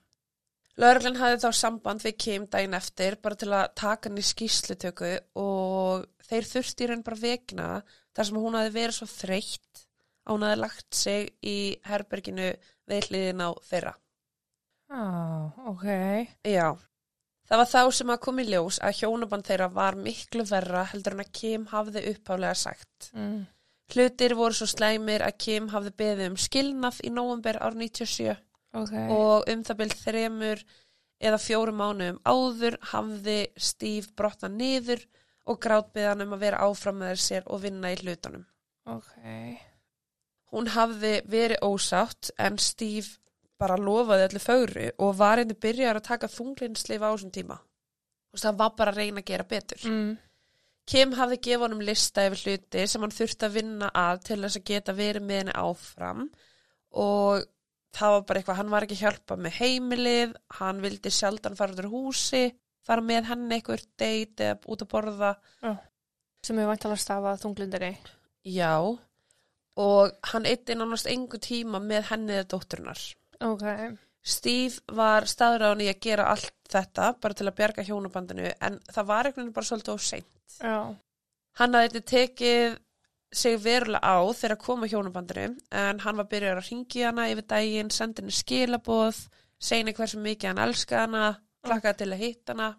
Lörglann 0.78 1.18
hafði 1.20 1.42
þá 1.44 1.52
samband 1.54 2.02
við 2.02 2.18
Kim 2.18 2.46
daginn 2.48 2.74
eftir 2.74 3.16
bara 3.22 3.36
til 3.36 3.50
að 3.50 3.74
taka 3.76 4.10
hann 4.10 4.18
í 4.18 4.22
skýslutöku 4.26 5.20
og 5.36 6.06
þeir 6.30 6.48
þurfti 6.48 6.88
raun 6.90 7.04
bara 7.04 7.20
vegna 7.22 7.68
þar 8.16 8.26
sem 8.26 8.38
hún 8.38 8.56
hafði 8.56 8.74
verið 8.78 8.96
svo 8.98 9.08
þreytt 9.12 9.84
að 10.26 10.32
hún 10.34 10.46
hafði 10.48 10.62
lagt 10.62 10.94
sig 10.96 11.30
í 11.44 11.58
herberginu 11.86 12.54
við 12.88 13.10
hliðin 13.10 13.44
á 13.44 13.50
þeirra. 13.70 13.94
Já, 14.92 15.04
ok. 15.72 15.86
Já. 16.48 16.70
Það 17.52 17.60
var 17.60 17.68
þá 17.68 17.96
sem 17.98 18.12
að 18.14 18.22
kom 18.24 18.38
í 18.40 18.44
ljós 18.48 18.78
að 18.80 19.00
hjónaband 19.02 19.44
þeirra 19.44 19.66
var 19.76 19.98
miklu 20.00 20.46
verra 20.48 20.86
heldur 20.88 21.18
en 21.18 21.24
að 21.26 21.32
Kim 21.36 21.66
hafði 21.68 22.04
upphálega 22.14 22.56
sagt. 22.56 23.10
Mm. 23.12 23.42
Hlutir 23.92 24.36
voru 24.40 24.56
svo 24.56 24.68
slæmir 24.72 25.26
að 25.26 25.36
Kim 25.44 25.68
hafði 25.74 25.92
beðið 26.00 26.30
um 26.30 26.38
skilnað 26.40 27.02
í 27.04 27.12
nóvember 27.12 27.60
ár 27.60 27.76
97 27.76 28.38
Ok. 28.72 28.94
og 29.12 29.50
um 29.52 29.66
það 29.68 29.80
byrð 29.82 29.98
þremur 30.06 30.62
eða 31.20 31.42
fjórum 31.44 31.82
mánuðum 31.82 32.22
áður 32.24 32.78
hafði 32.94 33.40
Steve 33.60 34.16
brotna 34.16 34.48
niður 34.54 35.04
og 35.52 35.60
grátbyðan 35.60 36.24
um 36.24 36.38
að 36.38 36.46
vera 36.46 36.64
áfram 36.70 37.02
með 37.04 37.20
sér 37.26 37.52
og 37.52 37.66
vinna 37.66 37.92
í 37.92 38.00
hlutunum. 38.00 38.46
Ok. 38.88 39.12
Hún 40.56 40.72
hafði 40.72 41.18
verið 41.28 41.68
ósátt 41.68 42.32
en 42.40 42.56
Steve 42.64 43.20
bara 43.62 43.78
lofaði 43.78 44.28
öllu 44.28 44.42
fögru 44.42 44.90
og 45.06 45.16
var 45.20 45.42
einnig 45.42 45.60
byrjar 45.62 46.00
að 46.00 46.08
taka 46.10 46.32
þunglinsleif 46.32 47.06
á 47.06 47.10
þessum 47.14 47.32
tíma. 47.36 47.58
Þú 47.62 48.38
veist, 48.38 48.46
það 48.48 48.60
var 48.64 48.76
bara 48.80 48.94
að 48.94 49.02
reyna 49.02 49.22
að 49.22 49.30
gera 49.32 49.48
betur. 49.48 49.88
Mm. 49.88 50.12
Kim 50.92 51.14
hafði 51.16 51.38
gefið 51.46 51.66
honum 51.66 51.84
lista 51.86 52.26
yfir 52.28 52.42
hluti 52.46 52.86
sem 52.90 53.04
hann 53.06 53.14
þurfti 53.14 53.48
að 53.48 53.58
vinna 53.60 53.92
að 53.96 54.24
til 54.28 54.40
þess 54.42 54.60
að 54.60 54.68
geta 54.72 54.96
verið 54.98 55.28
með 55.28 55.42
henni 55.42 55.58
áfram 55.62 56.24
og 57.02 57.46
það 57.96 58.16
var 58.16 58.26
bara 58.28 58.42
eitthvað, 58.42 58.58
hann 58.60 58.74
var 58.74 58.86
ekki 58.88 58.98
að 58.98 59.04
hjálpa 59.06 59.38
með 59.38 59.56
heimilið, 59.60 60.34
hann 60.58 60.82
vildi 60.84 61.14
sjaldan 61.14 61.58
fara 61.60 61.76
út 61.76 61.84
úr 61.84 61.92
húsi, 61.92 62.44
fara 62.88 63.06
með 63.06 63.30
henni 63.30 63.58
eitthvað 63.58 63.86
date 64.00 64.50
eða 64.50 64.74
út 64.74 64.84
að 64.86 64.92
borða. 64.96 65.32
Sem 66.42 66.58
er 66.58 66.70
vantalega 66.72 67.04
stafað 67.04 67.44
þunglindari. 67.44 67.92
Já, 68.50 68.74
og 69.86 70.30
hann 70.32 70.48
eitti 70.50 70.76
nánast 70.76 71.10
engu 71.12 71.38
tíma 71.38 71.84
með 71.84 72.08
henni 72.10 72.40
eða 72.40 72.48
dótturinnar. 72.56 73.04
Ok. 73.42 73.66
Steve 74.22 74.96
var 74.96 75.26
hann 75.26 75.82
í 75.82 75.90
að 75.90 76.02
gera 76.04 76.30
allt 76.30 76.54
þetta 76.70 77.14
bara 77.22 77.38
til 77.38 77.48
að 77.50 77.58
bjarga 77.58 77.86
hjónabandinu 77.88 78.52
en 78.62 78.78
það 78.92 79.08
var 79.10 79.28
einhvern 79.28 79.48
veginn 79.48 79.56
bara 79.56 79.70
svolítið 79.70 79.94
of 79.94 80.06
seint. 80.06 80.58
Já. 80.62 80.96
Hann 81.60 81.76
hafði 81.76 81.90
einnig 81.90 82.06
tekið 82.12 82.78
sig 83.42 83.58
verulega 83.64 84.04
á 84.04 84.20
þegar 84.36 84.56
að 84.58 84.64
koma 84.66 84.90
hjónabandinu 84.92 85.48
en 85.82 86.04
hann 86.04 86.22
var 86.22 86.30
byrjað 86.32 86.62
að 86.62 86.70
ringi 86.70 87.04
hana 87.08 87.28
yfir 87.32 87.48
daginn, 87.48 87.92
sendi 87.92 88.22
henni 88.22 88.36
skilaboð, 88.36 89.26
segni 89.58 89.96
hversu 89.98 90.22
mikið 90.22 90.52
hann 90.52 90.64
elskaði 90.68 91.02
hana, 91.08 91.26
klakkaði 91.66 92.02
til 92.04 92.10
að 92.12 92.24
hitta 92.26 92.56
hana. 92.56 92.72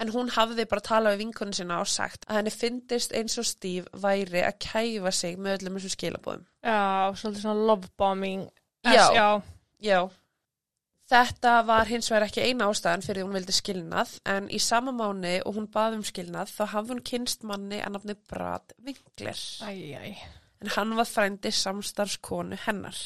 En 0.00 0.08
hún 0.14 0.30
hafði 0.32 0.64
bara 0.68 0.80
talað 0.84 1.16
við 1.16 1.26
vinkunni 1.26 1.56
sinna 1.58 1.82
og 1.82 1.88
sagt 1.90 2.22
að 2.28 2.38
henni 2.38 2.52
fyndist 2.54 3.12
eins 3.16 3.36
og 3.40 3.48
Steve 3.48 4.00
væri 4.00 4.44
að 4.46 4.60
kæfa 4.64 5.12
sig 5.12 5.36
með 5.36 5.58
öllum 5.58 5.76
þessum 5.76 5.96
skilaboðum. 5.96 6.46
Já, 6.64 6.78
svolítið 7.20 7.42
svona 7.42 7.66
love 7.68 7.90
bombing. 8.00 8.46
Já. 8.86 9.02
Já. 9.12 9.28
Já. 9.80 10.00
Þetta 11.10 11.52
var 11.66 11.88
hins 11.90 12.06
vegar 12.12 12.28
ekki 12.28 12.44
eina 12.46 12.68
ástæðan 12.70 13.02
fyrir 13.02 13.24
því 13.24 13.26
hún 13.26 13.36
vildi 13.38 13.54
skilnað 13.56 14.12
en 14.30 14.44
í 14.54 14.60
sama 14.62 14.92
mánu 14.94 15.32
og 15.42 15.56
hún 15.56 15.66
baði 15.74 15.98
um 15.98 16.04
skilnað 16.06 16.52
þá 16.54 16.62
hafði 16.76 16.94
hún 16.94 17.02
kynst 17.10 17.42
manni 17.48 17.80
að 17.82 17.96
nafni 17.96 18.14
Brad 18.30 18.76
Winkler 18.86 19.40
Æj, 19.66 19.80
æj. 19.98 20.20
en 20.62 20.70
hann 20.76 20.94
var 21.00 21.08
frændi 21.10 21.50
samstarfskonu 21.50 22.60
hennar. 22.66 23.00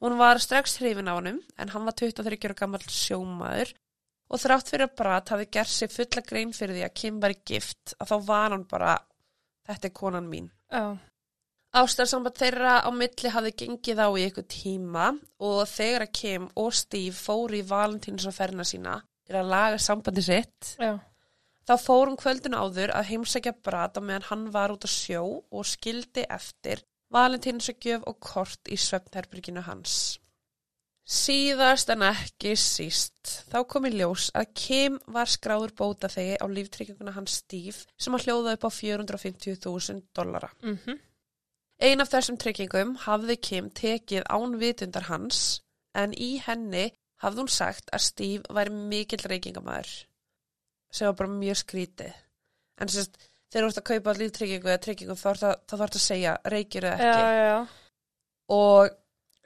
Hún 0.00 0.16
var 0.16 0.40
strax 0.40 0.78
hrifin 0.80 1.12
á 1.12 1.14
honum 1.18 1.42
en 1.60 1.74
hann 1.74 1.84
var 1.84 1.98
23 2.00 2.40
ára 2.48 2.56
gammal 2.62 2.86
sjómaður 2.88 3.74
og 4.30 4.40
þrátt 4.40 4.72
fyrir 4.72 4.86
að 4.88 4.96
Brad 5.02 5.34
hafi 5.34 5.50
gert 5.52 5.74
sig 5.74 5.92
fulla 5.92 6.24
grein 6.24 6.56
fyrir 6.56 6.78
því 6.78 6.86
að 6.86 6.96
Kim 7.02 7.20
var 7.20 7.36
gift 7.44 7.96
að 8.00 8.14
þá 8.14 8.16
var 8.30 8.54
hann 8.54 8.64
bara 8.70 8.96
þetta 9.68 9.90
er 9.90 9.96
konan 10.00 10.30
mín. 10.30 10.48
Já. 10.72 10.96
Ástarsamband 11.70 12.34
þeirra 12.34 12.80
á 12.82 12.90
milli 12.90 13.30
hafði 13.30 13.52
gengið 13.62 14.00
á 14.02 14.08
í 14.18 14.24
ykkur 14.26 14.46
tíma 14.50 15.04
og 15.38 15.60
þegar 15.70 16.04
að 16.08 16.14
Kim 16.18 16.48
og 16.58 16.72
Steve 16.74 17.14
fóru 17.14 17.60
í 17.60 17.66
valentínsafærna 17.66 18.64
sína 18.66 18.96
til 19.28 19.36
að 19.38 19.52
laga 19.52 19.76
sambandi 19.78 20.24
sitt, 20.26 20.72
Já. 20.82 20.98
þá 21.62 21.74
fórum 21.78 22.16
kvöldin 22.18 22.56
áður 22.58 22.90
að 22.90 23.12
heimsækja 23.12 23.52
Brad 23.62 23.94
á 23.94 24.02
meðan 24.02 24.26
hann 24.32 24.48
var 24.50 24.74
út 24.74 24.82
á 24.82 24.90
sjó 24.90 25.22
og 25.46 25.68
skildi 25.68 26.24
eftir 26.26 26.82
valentínsagjöf 27.14 28.02
og 28.06 28.18
kort 28.18 28.66
í 28.66 28.78
svefnherbyrginu 28.78 29.62
hans. 29.66 30.18
Síðast 31.10 31.90
en 31.90 32.02
ekki 32.06 32.52
síst, 32.58 33.46
þá 33.50 33.62
kom 33.70 33.86
í 33.86 33.92
ljós 33.94 34.28
að 34.34 34.50
Kim 34.58 34.98
var 35.10 35.30
skráður 35.30 35.72
bóta 35.78 36.10
þegi 36.10 36.36
á 36.38 36.46
líftrygginguna 36.50 37.14
hans 37.14 37.40
Steve 37.44 37.78
sem 37.98 38.14
að 38.14 38.26
hljóða 38.26 38.56
upp 38.58 38.66
á 38.66 38.70
450.000 38.74 40.02
dollara. 40.14 40.50
Mhm. 40.62 40.98
Ein 41.80 42.02
af 42.04 42.10
þessum 42.12 42.36
tryggingum 42.40 42.94
hafði 43.06 43.36
Kim 43.40 43.70
tekið 43.72 44.26
án 44.28 44.58
vitundar 44.60 45.06
hans 45.08 45.60
en 45.96 46.12
í 46.12 46.34
henni 46.44 46.90
hafði 47.24 47.44
hún 47.44 47.52
sagt 47.52 47.88
að 47.94 48.04
Steve 48.04 48.54
væri 48.56 48.74
mikill 48.92 49.24
reykingamæður 49.24 49.92
sem 50.92 51.06
var 51.08 51.16
bara 51.20 51.32
mjög 51.32 51.60
skrítið. 51.62 52.14
En 52.80 52.90
sérst, 52.90 53.16
þegar 53.52 53.66
þú 53.66 53.70
ert 53.70 53.80
að 53.80 53.88
kaupa 53.90 54.14
líftryggingu 54.18 54.70
eða 54.70 54.82
tryggingu 54.84 55.16
þá 55.16 55.28
þarf 55.30 55.60
það 55.70 55.84
að 55.86 56.00
segja 56.04 56.36
reykir 56.52 56.86
eða 56.90 56.98
Já, 56.98 57.10
ekki. 57.10 57.22
já, 57.22 57.44
já. 57.50 57.60
Og 58.50 58.96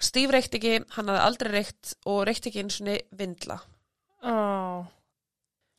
Steve 0.05 0.35
reykti 0.35 0.59
ekki, 0.59 0.75
hann 0.97 1.11
hafði 1.13 1.25
aldrei 1.29 1.53
reykt 1.55 1.95
og 2.11 2.23
reykti 2.29 2.51
ekki 2.51 2.65
eins 2.65 2.81
og 2.83 3.19
vindla. 3.19 3.59
Ó. 4.25 4.35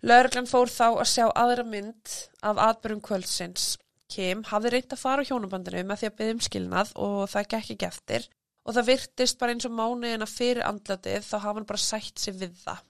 Lörglann 0.05 0.47
fór 0.49 0.69
þá 0.69 0.85
að 0.91 1.09
sjá 1.09 1.25
aðra 1.33 1.65
mynd 1.65 2.13
af 2.45 2.61
atbyrjum 2.69 3.01
kvöldsins. 3.03 3.73
Kim 4.11 4.43
hafði 4.45 4.71
reynt 4.75 4.93
að 4.93 5.01
fara 5.01 5.25
á 5.25 5.27
hjónabandinu 5.27 5.83
með 5.85 6.01
því 6.01 6.09
að 6.09 6.17
byggja 6.19 6.35
um 6.35 6.41
skilnað 6.47 6.91
og 7.05 7.21
það 7.31 7.47
gekk 7.53 7.71
ekki 7.75 7.87
eftir 7.87 8.27
og 8.65 8.75
það 8.75 8.89
virtist 8.89 9.39
bara 9.39 9.55
eins 9.55 9.67
og 9.67 9.73
mánuðina 9.77 10.27
fyrir 10.29 10.65
andlatið 10.65 11.25
þá 11.25 11.35
hafa 11.37 11.55
hann 11.59 11.69
bara 11.69 11.81
sætt 11.81 12.21
sig 12.21 12.37
við 12.37 12.53
það. 12.63 12.83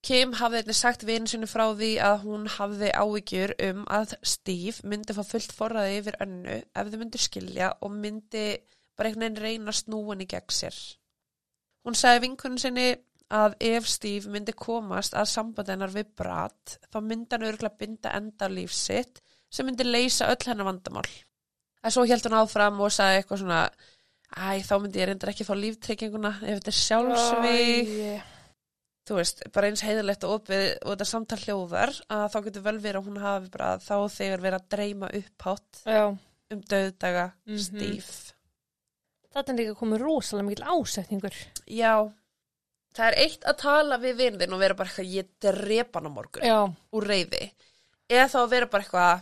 Kim 0.00 0.32
hafði 0.38 0.62
einnig 0.62 0.76
sagt 0.78 1.02
vinu 1.04 1.28
sinni 1.28 1.48
frá 1.48 1.66
því 1.76 1.90
að 2.00 2.22
hún 2.24 2.46
hafði 2.48 2.88
áhyggjur 2.96 3.52
um 3.66 3.82
að 3.92 4.14
Steve 4.24 4.88
myndi 4.88 5.16
fá 5.16 5.20
fullt 5.28 5.52
forræði 5.56 5.98
yfir 5.98 6.16
önnu 6.24 6.56
ef 6.56 6.88
þau 6.92 6.98
myndi 7.02 7.20
skilja 7.20 7.68
og 7.84 7.92
myndi 7.92 8.46
bara 8.96 9.10
einhvern 9.10 9.26
veginn 9.26 9.42
reyna 9.44 9.74
að 9.74 9.80
snúa 9.82 10.12
hann 10.12 10.24
í 10.24 10.28
gegn 10.30 10.56
sér. 10.56 10.78
Hún 11.84 11.96
sagði 11.96 12.24
vinkunum 12.24 12.60
sinni 12.60 12.88
að 13.30 13.58
ef 13.68 13.88
Steve 13.88 14.32
myndi 14.32 14.56
komast 14.56 15.14
að 15.16 15.28
sambandennar 15.34 15.92
við 15.92 16.14
Brad 16.16 16.78
þá 16.88 16.98
myndi 17.04 17.36
hann 17.36 17.46
örgulega 17.50 17.80
binda 17.80 18.14
enda 18.16 18.48
líf 18.52 18.72
sitt 18.76 19.20
sem 19.50 19.66
myndi 19.66 19.84
leysa 19.86 20.28
öll 20.32 20.46
hennar 20.46 20.68
vandamál. 20.68 21.06
En 21.84 21.90
svo 21.94 22.04
held 22.06 22.26
hún 22.28 22.36
áfram 22.40 22.80
og 22.84 22.92
sagði 22.92 23.22
eitthvað 23.22 23.40
svona 23.42 23.60
æ, 24.30 24.60
þá 24.62 24.74
myndi 24.82 25.00
ég 25.00 25.08
reyndar 25.10 25.32
ekki 25.32 25.46
fá 25.48 25.54
líftrygginguna 25.58 26.34
ef 26.42 26.60
þetta 26.60 26.72
er 26.74 26.78
sjálfsvík. 26.80 27.94
Æ. 28.14 28.22
Þú 29.10 29.16
veist, 29.16 29.40
bara 29.54 29.66
eins 29.70 29.80
heiðalegt 29.82 30.22
og 30.28 30.34
opið 30.38 30.64
og 30.84 30.92
þetta 30.92 31.06
samtal 31.08 31.38
hljóðar 31.40 31.94
að 32.14 32.26
þá 32.30 32.36
getur 32.46 32.62
vel 32.68 32.76
verið 32.78 32.98
að 33.00 33.06
hún 33.08 33.22
hafi 33.24 33.48
bara 33.50 33.70
þá 33.82 33.94
þegar 34.12 34.44
verið 34.44 34.58
að 34.60 34.68
dreyma 34.76 35.08
upphátt 35.18 35.80
Já. 35.88 36.04
um 36.52 36.60
döðdaga 36.70 37.24
Mhm. 37.48 37.58
Steve. 37.58 38.12
Þetta 39.34 39.52
er 39.52 39.58
líka 39.58 39.74
komið 39.78 40.00
rosalega 40.04 40.46
mikil 40.46 40.64
ásetningur. 40.74 41.34
Já, 41.66 41.94
það 42.94 43.06
er 43.08 43.18
eitt 43.24 43.44
að 43.46 43.58
tala 43.64 43.98
við 44.02 44.16
vinðin 44.20 44.52
og 44.54 44.58
vera 44.62 44.74
bara 44.74 44.88
eitthvað 44.90 45.12
ég 45.16 45.28
drepa 45.40 45.98
hann 46.00 46.10
á 46.10 46.12
morgun 46.14 46.42
Já. 46.46 46.58
úr 46.92 47.06
reyði 47.06 47.50
eða 48.10 48.28
þá 48.30 48.40
vera 48.50 48.66
bara 48.66 48.82
eitthvað 48.84 49.20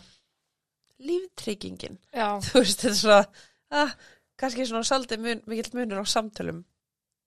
líftryggingin. 1.03 1.99
Þú 2.45 2.63
veist, 2.63 2.83
þetta 2.83 2.91
er 2.91 2.99
svona 2.99 3.83
ah, 3.83 3.95
kannski 4.39 4.67
svona 4.67 4.87
saldið 4.87 5.23
mun, 5.25 5.43
mikill 5.49 5.77
munur 5.77 6.03
á 6.03 6.05
samtölum. 6.09 6.63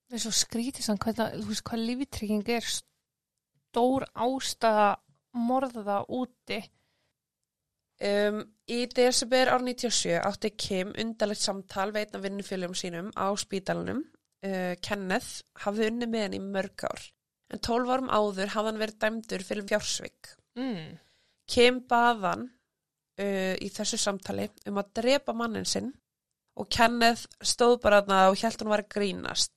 Það 0.09 0.19
er 0.19 0.25
svo 0.27 0.35
skrítið 0.37 0.87
samt 0.87 1.05
hvernig, 1.05 1.39
þú 1.41 1.49
veist 1.49 1.65
hvað 1.69 1.85
lífitrygging 1.89 2.49
er. 2.53 2.71
Stór 3.73 4.05
ástæða 4.13 4.89
morða 5.41 6.03
úti. 6.13 6.61
um, 8.05 8.43
Í 8.69 8.87
desember 8.93 9.51
ár 9.53 9.65
97 9.65 10.19
átti 10.21 10.51
Kim 10.57 10.93
undarlegt 10.99 11.41
samtal 11.41 11.91
veitna 11.93 12.21
vinnufélagum 12.21 12.77
sínum 12.77 13.11
á 13.17 13.33
spítalunum 13.37 14.03
uh, 14.47 14.75
Kenneth 14.85 15.43
hafði 15.65 15.89
unni 15.91 16.09
með 16.09 16.27
henni 16.27 16.41
í 16.41 16.45
mörg 16.45 16.85
ár. 16.89 17.09
En 17.53 17.61
12 17.61 17.93
árum 17.93 18.13
áður 18.13 18.53
hafði 18.55 18.71
hann 18.71 18.81
verið 18.81 19.01
dæmdur 19.05 19.45
fyrir 19.45 19.67
fjársvik. 19.69 20.35
Mm. 20.57 20.99
Kim 21.49 21.83
baðan 21.89 22.47
uh, 23.23 23.55
í 23.57 23.69
þessu 23.73 24.01
samtali 24.01 24.49
um 24.69 24.81
að 24.83 24.91
drepa 25.01 25.35
mannin 25.37 25.69
sinn 25.69 25.93
og 26.59 26.69
Kenneth 26.73 27.29
stóð 27.41 27.79
bara 27.85 28.03
þarna 28.03 28.27
og 28.31 28.43
held 28.43 28.61
hún 28.61 28.73
var 28.73 28.83
að 28.85 28.91
grínast. 28.93 29.55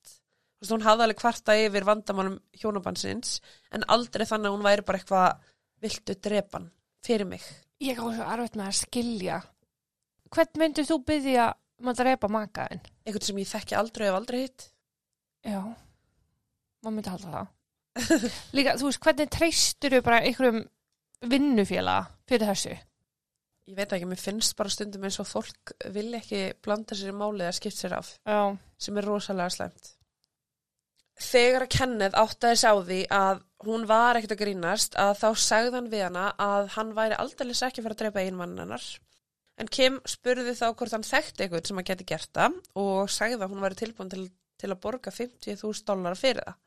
Veist, 0.61 0.71
hún 0.71 0.85
hafði 0.85 1.05
alveg 1.05 1.19
kvarta 1.19 1.57
yfir 1.59 1.87
vandamálum 1.87 2.37
hjónabansins 2.55 3.39
en 3.75 3.83
aldrei 3.91 4.23
þannig 4.27 4.49
að 4.49 4.55
hún 4.55 4.65
væri 4.65 4.85
bara 4.87 5.01
eitthvað 5.01 5.51
viltu 5.83 6.15
drepan 6.15 6.69
fyrir 7.05 7.27
mig. 7.29 7.43
Ég 7.83 7.99
á 7.99 8.05
svo 8.05 8.29
erfitt 8.31 8.55
með 8.55 8.69
að 8.69 8.79
skilja. 8.79 9.41
Hvern 10.31 10.61
myndir 10.61 10.87
þú 10.87 11.01
byggja 11.05 11.49
um 11.81 11.91
að 11.91 11.99
drepa 12.01 12.31
makaðin? 12.31 12.85
Eitthvað 13.03 13.27
sem 13.27 13.41
ég 13.43 13.51
þekki 13.51 13.77
aldrei 13.77 14.07
ef 14.07 14.17
aldrei 14.17 14.39
hitt. 14.45 14.69
Já. 15.45 15.59
Má 16.81 16.89
myndi 16.89 17.11
halda 17.11 17.33
það. 17.35 17.51
Líka, 18.57 18.75
þú 18.79 18.89
veist, 18.89 19.03
hvernig 19.03 19.31
treystur 19.35 19.95
þau 19.95 20.05
bara 20.07 20.23
einhverjum 20.23 20.63
vinnufélag 21.31 22.09
fyrir 22.29 22.51
þessu? 22.51 22.75
Ég 23.65 23.73
veit 23.79 23.93
ekki, 23.95 24.05
mér 24.05 24.21
finnst 24.21 24.53
bara 24.57 24.69
stundum 24.69 25.05
eins 25.07 25.17
og 25.21 25.25
fólk 25.25 25.71
vilja 25.93 26.19
ekki 26.21 26.41
blanda 26.61 26.97
sér 26.97 27.09
í 27.09 27.17
málið 27.17 27.47
að 27.49 27.55
skipt 27.57 27.79
sér 27.79 27.95
af 27.97 28.11
Já. 28.21 28.41
sem 28.77 28.99
er 29.01 29.07
rosalega 29.09 29.53
slæmt. 29.55 29.87
Þegar 31.15 31.63
að 31.65 31.71
Kenneth 31.73 32.19
áttaði 32.19 32.59
sá 32.59 32.69
því 32.75 32.99
að 33.15 33.41
hún 33.65 33.87
var 33.89 34.19
ekkert 34.19 34.35
að 34.35 34.41
grínast 34.43 34.97
að 34.99 35.13
þá 35.21 35.27
sagði 35.45 35.73
hann 35.77 35.89
við 35.93 36.03
hana 36.05 36.25
að 36.45 36.69
hann 36.75 36.93
væri 36.97 37.17
aldrei 37.23 37.53
að 37.55 37.81
fara 37.81 37.95
að 37.95 38.01
drepa 38.03 38.21
einmann 38.21 38.57
hennar. 38.59 38.85
En 39.57 39.71
Kim 39.71 40.01
spurði 40.05 40.53
þá 40.59 40.67
hvort 40.75 40.93
hann 40.93 41.07
þekkti 41.07 41.45
eitthvað 41.45 41.69
sem 41.69 41.79
að 41.79 41.89
geti 41.89 42.07
gert 42.11 42.31
það 42.35 42.59
og 42.83 43.09
sagði 43.09 43.39
að 43.39 43.53
hún 43.53 43.63
væri 43.63 43.79
tilbúin 43.79 44.11
til, 44.11 44.25
til 44.59 44.69
að 44.69 44.81
borga 44.83 45.13
50.000 45.15 45.87
dólar 45.87 46.19
fyrir 46.19 46.43
það. 46.43 46.57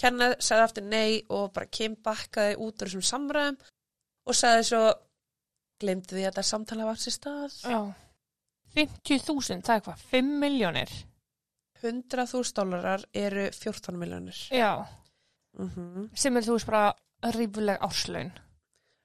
Kenneth 0.00 0.42
sagði 0.42 0.66
aftur 0.66 0.86
nei 0.88 1.22
og 1.28 1.52
bara 1.54 1.70
Kim 1.70 1.94
bakkaði 2.02 2.56
út 2.56 2.80
úr 2.80 2.88
þessum 2.88 3.04
samræðum 3.04 3.60
og 4.24 4.38
sagði 4.38 4.64
svo 4.72 4.86
glemdi 5.82 6.14
því 6.14 6.24
að 6.24 6.30
þetta 6.30 6.46
samtala 6.48 6.88
var 6.88 7.00
sér 7.00 7.16
stað. 7.16 7.58
Já. 7.64 7.80
50.000, 8.74 9.62
það 9.66 9.76
er 9.76 9.84
hvað? 9.86 10.06
5 10.10 10.32
miljónir? 10.42 10.94
100.000 11.84 12.54
dólarar 12.56 13.04
eru 13.14 13.48
14 13.52 13.98
miljonir. 14.00 14.40
Já. 14.54 14.86
Mm 15.58 16.08
Sem 16.18 16.36
er 16.36 16.46
þú 16.46 16.56
veist 16.56 16.66
bara 16.66 17.34
rífuleg 17.36 17.82
árslaun. 17.84 18.32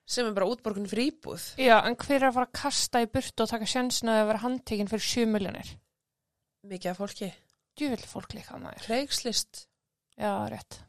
Sem 0.10 0.26
er 0.26 0.34
bara 0.34 0.48
útborgun 0.50 0.88
fyrir 0.90 1.12
íbúð. 1.12 1.44
Já, 1.62 1.78
en 1.86 1.98
hver 2.00 2.18
er 2.18 2.32
að 2.32 2.40
fara 2.40 2.50
að 2.50 2.58
kasta 2.64 3.02
í 3.04 3.10
burtu 3.14 3.46
og 3.46 3.52
taka 3.52 3.68
sjansna 3.70 4.16
að 4.24 4.30
vera 4.32 4.42
handtekinn 4.42 4.90
fyrir 4.90 5.06
7 5.06 5.30
miljónir? 5.30 5.74
Mikið 6.66 6.92
af 6.92 7.02
fólki. 7.04 7.30
Djúvill 7.78 8.08
fólk 8.10 8.34
líka 8.34 8.58
maður. 8.58 8.88
Kreigslist. 8.88 9.68
Já, 10.18 10.34
rétt. 10.50 10.80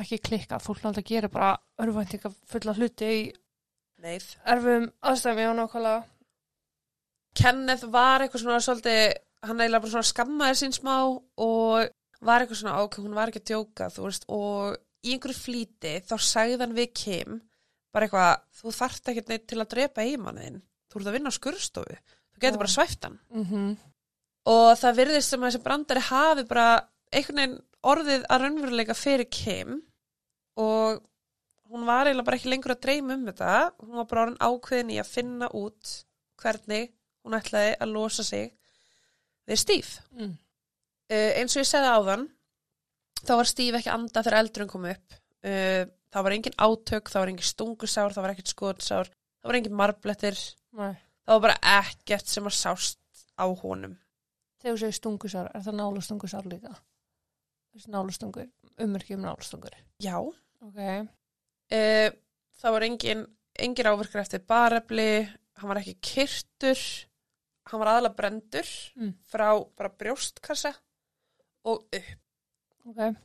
Ekki 0.00 0.18
klikka, 0.18 0.58
fólk 0.58 0.82
náttúrulega 0.82 1.08
gerir 1.12 1.32
bara 1.32 1.52
örvæntinga 1.82 2.32
fulla 2.50 2.74
hluti 2.74 3.06
í 3.06 3.22
Neið. 4.00 4.26
erfum 4.54 4.86
aðstæmi 5.04 5.44
og 5.50 5.56
nákvæmlega. 5.58 6.04
Kenneth 7.40 7.84
var 7.92 8.24
eitthvað 8.24 8.42
svona 8.44 8.60
svolítið, 8.64 9.02
hann 9.46 9.60
eiginlega 9.60 9.82
bara 9.84 9.92
svona 9.94 10.08
skammaði 10.10 10.56
sín 10.60 10.74
smá 10.76 10.94
og 11.06 11.90
var 12.26 12.42
eitthvað 12.44 12.60
svona 12.62 12.80
ok, 12.84 12.96
hún 13.04 13.14
var 13.16 13.30
ekki 13.30 13.40
að 13.44 13.50
djóka 13.52 13.90
þú 13.94 14.06
veist, 14.08 14.24
og 14.28 14.76
í 15.06 15.14
einhverju 15.14 15.38
flýti 15.38 15.92
þá 16.08 16.14
sagði 16.20 16.58
hann 16.60 16.74
við 16.76 16.90
Kim 17.00 17.38
bara 17.94 18.06
eitthvað, 18.08 18.42
þú 18.60 18.72
þarft 18.76 19.08
ekki 19.12 19.24
neitt 19.30 19.46
til 19.50 19.60
að 19.62 19.70
drepa 19.74 20.04
eiginmanniðin, 20.04 20.58
þú 20.90 20.98
ert 21.00 21.08
að 21.10 21.16
vinna 21.16 21.32
á 21.32 21.38
skurðstofu 21.38 21.96
þú 22.00 22.42
getur 22.44 22.60
bara 22.64 22.74
svæft 22.74 23.06
hann 23.06 23.18
Mhm. 23.30 23.76
og 24.46 24.68
það 24.82 24.98
virðist 25.00 25.28
sem 25.32 25.40
að 25.40 25.50
þessi 25.52 25.62
brandari 25.64 26.00
hafi 26.10 26.44
bara 26.50 26.66
einhvern 27.12 27.36
veginn 27.40 27.62
orðið 27.84 28.26
að 28.28 28.40
raunveruleika 28.44 28.94
fyrir 28.98 29.30
Kim 29.30 29.82
og 30.60 31.00
hún 31.70 31.86
var 31.86 32.06
eiginlega 32.08 32.26
bara 32.26 32.38
ekki 32.40 32.50
lengur 32.52 32.74
að 32.74 32.80
dreyma 32.86 33.14
um 33.16 33.26
þetta 33.30 33.50
hún 33.80 33.96
var 34.00 34.08
bara 34.10 34.26
ákveðin 34.48 34.90
í 34.94 34.98
að 35.02 35.10
finna 35.14 35.48
út 35.54 35.92
hvernig 36.40 36.90
hún 37.24 37.36
ætlaði 37.38 37.74
að 37.84 37.92
losa 37.94 38.24
sig 38.26 38.52
við 39.50 39.60
Steve 39.64 40.04
Mm. 40.16 40.34
uh, 40.34 41.30
eins 41.40 41.56
og 41.56 41.62
ég 41.64 41.68
segði 41.70 41.94
áðan 41.94 42.26
þá 43.24 43.32
var 43.36 43.48
Steve 43.50 43.78
ekki 43.80 43.92
anda 43.92 44.22
þegar 44.22 44.38
eldurinn 44.42 44.70
kom 44.72 44.86
upp 44.90 45.16
uh, 45.44 45.84
það 46.10 46.26
var 46.26 46.36
engin 46.36 46.58
átök 46.58 47.10
það 47.12 47.20
var 47.22 47.32
engin 47.34 47.50
stungusár, 47.50 48.14
það 48.14 48.22
var 48.26 48.34
ekkert 48.34 48.52
skotsár 48.54 49.10
það 49.10 49.50
var 49.52 49.58
engin 49.60 49.76
marblettir 49.78 50.38
Nei. 50.76 50.94
það 51.26 51.34
var 51.36 51.44
bara 51.48 51.58
ekkert 51.80 52.26
sem 52.30 52.46
að 52.50 52.56
sást 52.58 52.98
á 53.38 53.46
honum 53.62 53.96
Þegar 54.60 54.74
þú 54.76 54.80
segir 54.82 54.96
stungusár, 54.98 55.46
er 55.56 55.62
það 55.64 55.76
nálustungusár 55.78 56.44
líka? 56.50 56.74
Þessi 57.72 57.88
nálustungur, 57.94 58.48
ummerki 58.84 59.14
um 59.16 59.22
nálustungur. 59.24 59.72
já, 60.04 60.18
Ok. 60.60 60.80
Uh, 61.72 62.08
það 62.60 62.72
var 62.76 62.82
engin 62.86 63.26
engin 63.60 63.86
áverkar 63.90 64.22
eftir 64.24 64.42
barefli 64.48 65.28
hann 65.60 65.68
var 65.68 65.80
ekki 65.82 65.96
kyrtur 66.00 66.80
hann 67.70 67.80
var 67.82 67.88
aðalega 67.94 68.16
brendur 68.16 68.68
Mm. 68.96 69.14
frá 69.30 69.48
bara 69.76 69.88
brjóstkassa 69.90 70.74
og 71.64 71.84
upp 71.92 72.18
Ok. 72.88 73.16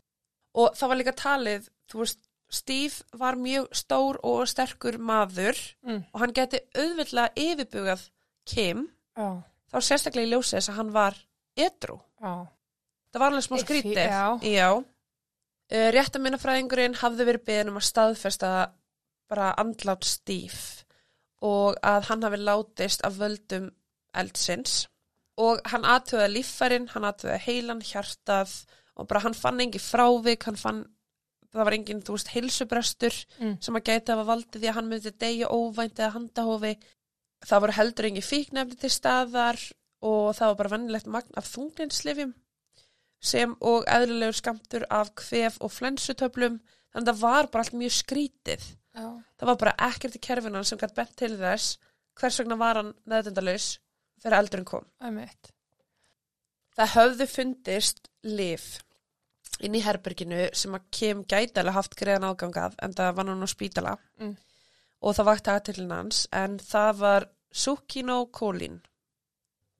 og 0.56 0.76
það 0.76 0.88
var 0.90 0.98
líka 1.00 1.14
talið, 1.16 1.70
þú 1.90 2.00
veist 2.04 2.20
Steve 2.52 3.02
var 3.18 3.36
mjög 3.36 3.72
stór 3.74 4.20
og 4.24 4.46
sterkur 4.48 4.98
maður 5.02 5.58
Mm. 5.84 6.04
og 6.14 6.20
hann 6.22 6.34
geti 6.34 6.60
auðvitað 6.76 7.34
yfirbugað 7.36 8.10
Kim 8.46 8.90
Já. 9.18 9.42
þá 9.72 9.78
sérstaklega 9.82 10.28
í 10.28 10.32
ljósið 10.32 10.58
þess 10.60 10.70
að 10.70 10.76
hann 10.76 10.92
var 10.94 11.16
edru. 11.58 12.00
Já. 12.22 12.48
Það 13.12 13.20
var 13.20 13.32
alveg 13.32 13.44
smá 13.48 13.58
skrítið. 13.58 13.96
já. 13.96 14.40
Já. 14.44 14.84
Uh, 15.72 15.90
Réttaminafræðingurinn 15.96 17.00
hafði 17.02 17.26
verið 17.26 17.46
beðin 17.48 17.72
um 17.72 17.80
að 17.80 17.88
staðfesta 17.88 18.50
bara 19.32 19.54
andlát 19.58 20.06
Steve 20.06 20.84
og 21.42 21.80
að 21.82 22.06
hann 22.12 22.26
hafi 22.28 22.38
látist 22.38 23.02
af 23.08 23.16
völdum 23.18 23.72
eldsins 24.14 24.84
og 25.42 25.60
hann 25.72 25.84
aðtöða 25.90 26.28
líffærin, 26.32 26.86
hann 26.94 27.08
aðtöða 27.10 27.40
heilan, 27.48 27.82
hjartað 27.82 28.54
og 28.96 29.08
bara 29.10 29.24
hann 29.26 29.34
fann 29.36 29.60
engi 29.66 29.82
frávik, 29.82 30.46
hann 30.48 30.56
fann 30.62 30.86
það 31.56 31.66
var 31.68 31.76
engin, 31.80 32.04
þú 32.06 32.16
veist, 32.16 32.32
heilsubrestur 32.36 33.18
Mm. 33.40 33.58
sem 33.62 33.76
að 33.76 33.86
gæti 33.90 34.12
að 34.14 34.26
valdi 34.28 34.60
því 34.60 34.70
að 34.70 34.76
hann 34.78 34.90
myndi 34.90 35.12
deyja 35.18 35.48
óvænt 35.50 36.00
eða 36.00 36.14
handahófi. 36.16 36.74
Það 37.46 37.62
voru 37.62 37.76
heldur 37.78 38.06
engi 38.10 38.22
fíknefni 38.22 38.78
til 38.80 38.90
staðar 38.90 39.60
og 40.02 40.36
það 40.36 40.48
var 40.52 40.56
bara 40.56 40.74
vennilegt 40.78 41.08
magn 41.08 41.38
af 41.38 41.48
þunglinslifjum 41.56 42.34
sem 43.26 43.56
og 43.66 43.86
eðlilegur 43.90 44.38
skamtur 44.38 44.86
af 44.94 45.10
kvef 45.18 45.58
og 45.66 45.72
flensutöflum 45.74 46.60
þannig 46.94 47.10
að 47.10 47.12
það 47.12 47.22
var 47.26 47.48
bara 47.54 47.64
allt 47.66 47.78
mjög 47.80 47.96
skrítið. 47.98 48.68
Já. 48.96 49.08
Það 49.40 49.50
var 49.50 49.58
bara 49.64 49.76
ekkert 49.90 50.16
í 50.16 50.22
kerfinan 50.24 50.68
sem 50.68 50.80
gæti 50.80 50.96
bent 51.02 51.16
til 51.20 51.34
þess 51.42 51.78
hvers 52.16 52.38
vegna 52.40 52.56
var 52.62 52.80
hann 52.80 52.94
neðdendalaus 53.12 53.66
þegar 54.24 54.38
eldurinn 54.40 54.70
kom. 54.70 54.86
Æmitt. 55.04 55.52
Það 56.76 56.94
höfðu 56.96 57.28
fundist 57.32 58.10
lif 58.24 58.66
inn 59.64 59.76
í 59.76 59.82
herberginu 59.84 60.46
sem 60.56 60.74
að 60.76 60.86
Kim 60.92 61.22
gæti 61.32 61.60
alveg 61.62 61.76
haft 61.78 61.96
greiðan 62.00 62.30
ágangað 62.32 62.74
en 62.84 62.96
það 62.96 63.14
var 63.20 63.30
hann 63.32 63.44
á 63.44 63.50
spítala 63.52 63.94
Mm. 64.20 64.34
og 65.02 65.16
það 65.16 65.28
vakti 65.30 65.52
aðtillin 65.54 65.92
hans 65.96 66.22
en 66.32 66.58
það 66.60 66.98
var 67.04 67.26
sukinokólín 67.52 68.82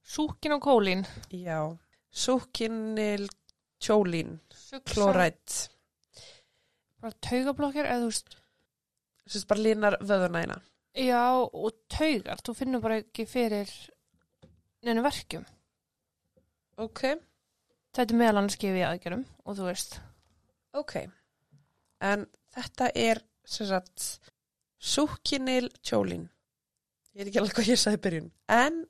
Súkin 0.06 0.52
og 0.54 0.62
kólín. 0.62 1.06
já, 1.32 1.78
sukiniltjólín 2.16 4.40
Suksa. 4.54 4.94
klorætt 4.94 5.70
Bara 7.02 7.14
taugablokkir, 7.22 7.86
eða 7.86 8.02
þú 8.02 8.06
veist. 8.10 8.36
sem 9.28 9.42
sagt 9.42 9.48
bara 9.52 9.62
línar 9.62 9.98
vöðuna 10.02 10.40
eina 10.46 10.62
Já, 10.96 11.44
og 11.52 11.74
taugar. 11.92 12.38
Þú 12.40 12.54
finnur 12.56 12.80
bara 12.82 13.02
ekki 13.02 13.26
fyrir 13.28 13.68
neina 14.86 15.02
verkjum. 15.04 15.44
ok, 16.78 17.02
Þetta 17.96 18.12
er 18.14 18.18
meðal 18.20 18.38
annars 18.42 18.58
gefið 18.60 18.80
í 18.82 18.86
aðgjörum 18.88 19.26
og 19.46 19.56
þú 19.58 19.64
veist. 19.70 20.00
ok 20.74 20.94
en 22.02 22.26
þetta 22.56 22.90
er 22.96 23.22
sem 23.46 23.68
sagt 23.68 24.20
sukiniltjólín 24.80 26.30
ég 27.16 27.24
veit 27.24 27.28
ekki 27.30 27.40
alveg 27.40 27.56
hvað 27.56 27.70
ég 27.72 27.80
sagði 27.80 28.02
byrjun 28.04 28.32
en 28.52 28.82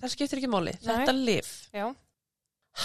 það 0.00 0.10
skiptir 0.12 0.38
ekki 0.42 0.50
Nei. 0.82 0.88
þetta 0.92 1.12
lif 1.16 1.52
Já. 1.72 1.86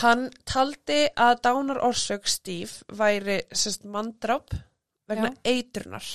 Hann 0.01 0.27
taldi 0.45 1.05
að 1.15 1.39
dánar 1.47 1.79
orsök 1.87 2.27
Steve 2.27 2.97
væri 2.99 3.39
sérst 3.55 3.85
manndráp 3.87 4.51
vegna 5.07 5.31
eitrunar. 5.47 6.07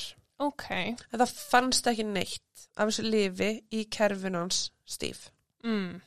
Ok. 0.42 0.68
En 0.72 1.20
það 1.22 1.34
fannst 1.38 1.88
ekki 1.88 2.04
neitt 2.06 2.66
af 2.76 2.90
þessu 2.90 3.04
lifi 3.06 3.52
í 3.72 3.84
kerfinans 3.92 4.66
Steve. 4.84 5.32
Mm. 5.64 6.00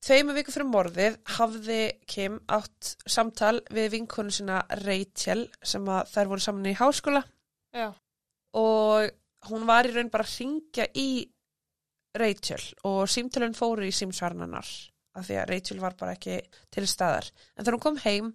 Tveimu 0.00 0.34
viku 0.36 0.52
fyrir 0.54 0.68
morðið 0.70 1.16
hafði 1.36 1.80
Kim 2.08 2.38
átt 2.48 2.94
samtal 3.04 3.58
við 3.68 3.90
vinkonu 3.96 4.32
sína 4.32 4.62
Rachel 4.80 5.42
sem 5.60 5.84
þær 5.84 6.30
voru 6.30 6.44
saman 6.44 6.70
í 6.70 6.76
háskóla 6.78 7.20
Já. 7.76 7.90
og 8.56 9.10
hún 9.50 9.66
var 9.68 9.88
í 9.88 9.92
raun 9.92 10.08
bara 10.12 10.24
að 10.24 10.38
ringja 10.38 10.86
í 10.96 11.10
Rachel 12.16 12.62
og 12.88 13.02
símtölun 13.12 13.56
fóru 13.56 13.84
í 13.86 13.92
símsvarnanar 13.94 14.70
af 15.20 15.28
því 15.28 15.38
að 15.40 15.50
Rachel 15.52 15.80
var 15.82 15.96
bara 16.00 16.16
ekki 16.16 16.40
til 16.74 16.86
staðar. 16.90 17.30
En 17.54 17.64
þegar 17.64 17.76
hún 17.76 17.84
kom 17.86 18.00
heim 18.04 18.32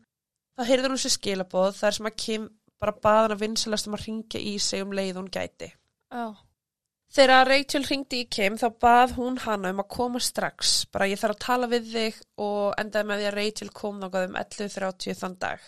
þá 0.56 0.68
heyrði 0.70 0.92
hún 0.94 1.02
sér 1.04 1.16
skilaboð 1.18 1.78
þar 1.80 1.98
sem 1.98 2.10
að 2.10 2.20
Kim 2.24 2.50
bara 2.82 2.96
baði 3.04 3.22
hann 3.24 3.36
að 3.36 3.44
vinsalast 3.44 3.90
um 3.90 3.98
að 3.98 4.06
ringja 4.08 4.42
í 4.42 4.58
sig 4.62 4.84
um 4.84 4.94
leið 4.96 5.20
hún 5.20 5.32
gæti. 5.32 5.72
Já. 6.12 6.26
Þegar 7.16 7.48
Rachel 7.48 7.86
ringdi 7.88 8.24
í 8.24 8.28
Kim 8.28 8.58
þá 8.60 8.66
bað 8.82 9.14
hún 9.16 9.38
hana 9.40 9.72
um 9.72 9.80
að 9.84 9.92
koma 9.94 10.20
strax, 10.20 10.74
bara 10.92 11.08
ég 11.08 11.22
þarf 11.22 11.38
að 11.38 11.46
tala 11.46 11.70
við 11.72 11.88
þig 11.94 12.18
og 12.44 12.74
endaði 12.82 13.08
með 13.08 13.22
því 13.22 13.28
að 13.30 13.38
Rachel 13.38 13.70
kom 13.80 14.02
þangað 14.04 14.28
um 14.28 14.38
11.30 14.42 15.20
þann 15.22 15.38
dag. 15.46 15.66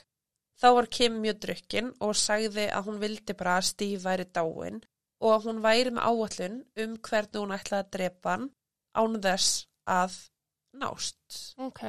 Þá 0.58 0.68
var 0.74 0.90
Kim 0.98 1.20
mjög 1.22 1.42
drukkin 1.46 1.92
og 2.04 2.18
sagði 2.18 2.66
að 2.74 2.90
hún 2.90 3.02
vildi 3.04 3.36
bara 3.38 3.60
að 3.60 3.68
Steve 3.70 4.02
væri 4.04 4.26
dáin 4.34 4.82
og 5.22 5.34
að 5.36 5.46
hún 5.48 5.62
væri 5.64 5.94
með 5.94 6.10
áallun 6.10 6.58
um 6.84 6.98
hvernig 7.08 7.40
hún 7.42 7.54
ætlaði 7.56 7.84
að 7.84 7.92
drepa 7.96 8.34
hann 8.34 8.50
án 8.98 9.20
þess 9.22 9.68
að 9.88 10.18
nást. 10.82 11.18
Ok. 11.58 11.84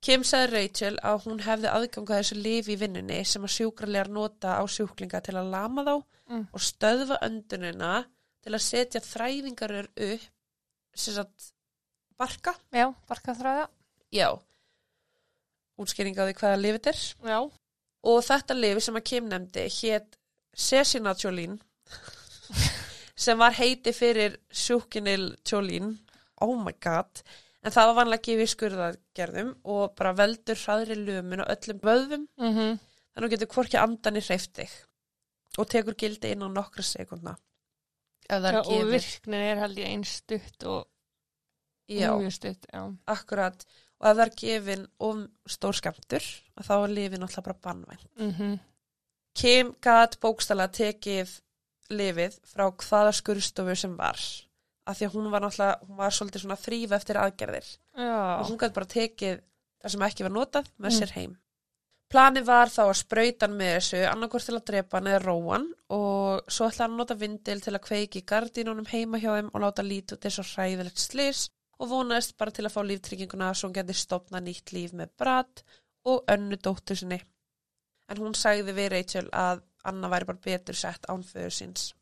Kim 0.00 0.22
sagði 0.24 0.52
Rachel 0.54 0.94
að 1.04 1.24
hún 1.26 1.42
hefði 1.44 1.68
aðgangað 1.68 2.22
þessu 2.22 2.36
lifi 2.40 2.72
í 2.72 2.78
vinnunni 2.80 3.18
sem 3.28 3.44
að 3.44 3.52
sjúkralegar 3.58 4.08
nota 4.08 4.54
á 4.56 4.64
sjúklinga 4.64 5.20
til 5.26 5.36
að 5.36 5.50
lama 5.52 5.84
þá 5.84 5.94
Mm. 6.30 6.44
og 6.54 6.60
stöðva 6.62 7.16
öndunina 7.26 8.04
til 8.44 8.52
að 8.54 8.62
setja 8.62 9.00
þræðingarur 9.02 9.88
upp 9.90 10.26
sem 10.94 11.14
sagt 11.16 11.48
barka. 12.16 12.54
Já, 12.70 12.86
barka 13.08 13.34
þræða. 13.34 13.64
Já. 14.14 14.28
Útskýring 15.80 16.14
á 16.20 16.24
því 16.28 16.36
hvaða 16.38 16.60
lifið 16.60 16.86
er. 16.92 17.00
Já. 17.32 17.38
Og 18.06 18.22
þetta 18.24 18.54
lifi 18.56 18.80
sem 18.86 18.96
að 19.00 19.04
Kim 19.10 19.28
nefndi 19.28 19.66
hétt 19.80 20.16
Cesinatjólín 20.56 21.58
sem 23.24 23.38
var 23.38 23.52
heiti 23.58 23.92
fyrir 23.92 24.38
sjúkiniltjólín. 24.52 25.96
Oh 26.40 26.54
my 26.62 26.72
god. 26.80 27.22
En 27.60 27.74
það 27.74 27.90
var 27.90 27.96
vanlega 27.98 28.24
gefið 28.24 28.46
í 28.46 28.52
skurðagerðum 28.54 29.50
og 29.68 29.82
bara 29.98 30.14
veldur 30.16 30.60
hraðri 30.62 30.96
lumun 30.96 31.42
og 31.44 31.50
öllum 31.52 31.80
vöðvum 31.84 32.22
Mm 32.40 32.54
-hmm. 32.56 32.78
þannig 33.12 33.24
að 33.24 33.26
þú 33.26 33.30
getur 33.34 33.52
hvorki 33.54 33.76
andan 33.78 34.16
í 34.16 34.24
hreiftig 34.24 34.70
og 35.58 35.68
tekur 35.68 35.94
gildi 35.94 36.30
inn 36.32 36.42
á 36.46 36.48
nokkra 36.48 36.82
sekundna. 36.82 37.36
Já, 38.30 38.36
og 38.38 38.86
virknin 38.86 39.34
er 39.40 39.58
held 39.58 39.78
ég 39.78 39.86
einn 39.90 40.04
stutt 40.04 40.64
og 40.64 40.86
Já, 41.90 42.14
mjög 42.14 42.32
stutt, 42.32 42.66
já. 42.72 42.96
akkurat. 43.06 43.64
Og 44.00 44.06
ef 44.10 44.16
það 44.16 44.26
er 44.26 44.34
gefin 44.36 44.86
of 44.98 45.16
stór 45.46 45.76
skamtur, 45.76 46.24
að 46.56 46.66
þá 46.68 46.74
er 46.76 46.94
lifið 46.96 47.18
náttúrulega 47.20 47.42
bara 47.42 47.62
bannvænt. 47.62 48.06
Mm 48.16 48.58
Kim 49.34 49.74
gat 49.80 50.18
bókstala 50.20 50.68
tekið 50.68 51.40
lifið 51.90 52.38
frá 52.44 52.70
hvaða 52.70 53.12
skurðstofu 53.14 53.76
sem 53.76 53.96
var. 53.96 54.18
Af 54.86 54.96
því 54.98 55.06
að 55.06 55.14
hún 55.14 55.30
var 55.30 55.40
náttúrulega, 55.44 55.86
hún 55.86 55.96
var 55.96 56.10
svolítið 56.16 56.40
svona 56.44 56.56
þrýf 56.56 56.92
eftir 56.96 57.16
aðgerðir. 57.20 57.68
Já. 57.96 58.40
Og 58.40 58.46
hún 58.50 58.58
gat 58.58 58.74
bara 58.74 58.86
tekið 58.86 59.40
það 59.82 59.90
sem 59.94 60.00
ekki 60.08 60.22
var 60.26 60.32
notað 60.34 60.66
með 60.78 60.90
Mm. 60.90 60.98
sér 61.00 61.10
heim. 61.16 61.36
Planið 62.10 62.44
var 62.44 62.66
þá 62.66 62.80
að 62.88 62.96
sprauta 62.98 63.46
hann 63.46 63.56
með 63.58 63.74
þessu, 63.76 63.98
annarkvort 64.10 64.44
til 64.48 64.54
að 64.56 64.64
drepa 64.66 64.96
hann 64.98 65.06
eða 65.06 65.20
róa 65.24 65.52
hann 65.54 65.68
og 65.94 66.40
svo 66.50 66.66
ætla 66.66 66.82
hann 66.86 66.96
að 66.96 66.98
nota 66.98 67.14
vindil 67.14 67.60
til 67.60 67.72
að 67.76 67.84
kveiki 67.86 68.22
gardínunum 68.26 68.86
heima 68.90 69.20
hjá 69.22 69.30
þeim 69.36 69.50
og 69.54 69.60
láta 69.62 69.82
lítið 69.86 70.16
út 70.16 70.24
eins 70.26 70.38
og 70.42 70.48
hræðilegt 70.50 70.98
slis 70.98 71.44
og 71.78 71.88
vonaðist 71.88 72.36
bara 72.36 72.50
til 72.50 72.64
að 72.66 72.74
fá 72.74 72.82
líftrygginguna 72.82 73.52
svo 73.54 73.68
hann 73.68 73.76
geti 73.78 73.94
stopna 73.94 74.40
nýtt 74.40 74.72
líf 74.74 74.92
með 74.92 75.08
brat 75.16 75.62
og 76.04 76.24
önnu 76.26 76.56
dóttur 76.58 76.96
sinni. 76.98 77.20
En 78.08 78.16
hún 78.18 78.34
sagði 78.34 78.74
við 78.74 78.90
Rachel 78.90 79.28
að 79.30 79.62
Anna 79.84 80.08
væri 80.08 80.26
bara 80.26 80.42
betur 80.44 80.74
sett 80.74 81.06
án 81.08 81.22
föður 81.22 81.54
síns. 81.54 81.92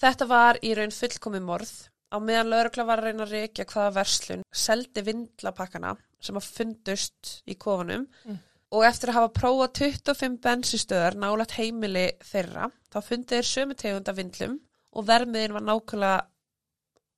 Þetta 0.00 0.26
var 0.30 0.58
í 0.64 0.72
raun 0.78 0.92
fullkomi 0.94 1.40
morð. 1.44 1.72
Á 2.10 2.16
meðan 2.18 2.48
laurugla 2.50 2.84
var 2.88 2.98
að 3.02 3.10
reyna 3.10 3.26
að 3.26 3.34
reykja 3.36 3.66
hvaða 3.70 3.92
verslun 4.00 4.40
seldi 4.50 5.02
vindlapakkana 5.06 5.92
sem 6.20 6.38
að 6.40 6.48
fundust 6.56 7.34
í 7.46 7.54
kofunum 7.60 8.06
Mm. 8.26 8.38
og 8.72 8.84
eftir 8.86 9.10
að 9.10 9.18
hafa 9.18 9.30
prófað 9.36 9.72
25 9.78 10.38
bensistöðar 10.44 11.14
nálægt 11.18 11.54
heimili 11.58 12.06
þeirra 12.22 12.70
þá 12.92 12.98
fundið 13.06 13.36
þeir 13.36 13.48
sömu 13.50 13.76
tegund 13.78 14.08
af 14.08 14.16
vindlum 14.18 14.58
og 14.92 15.06
vermiðin 15.06 15.54
var 15.54 15.62
nákvæmlega 15.68 16.26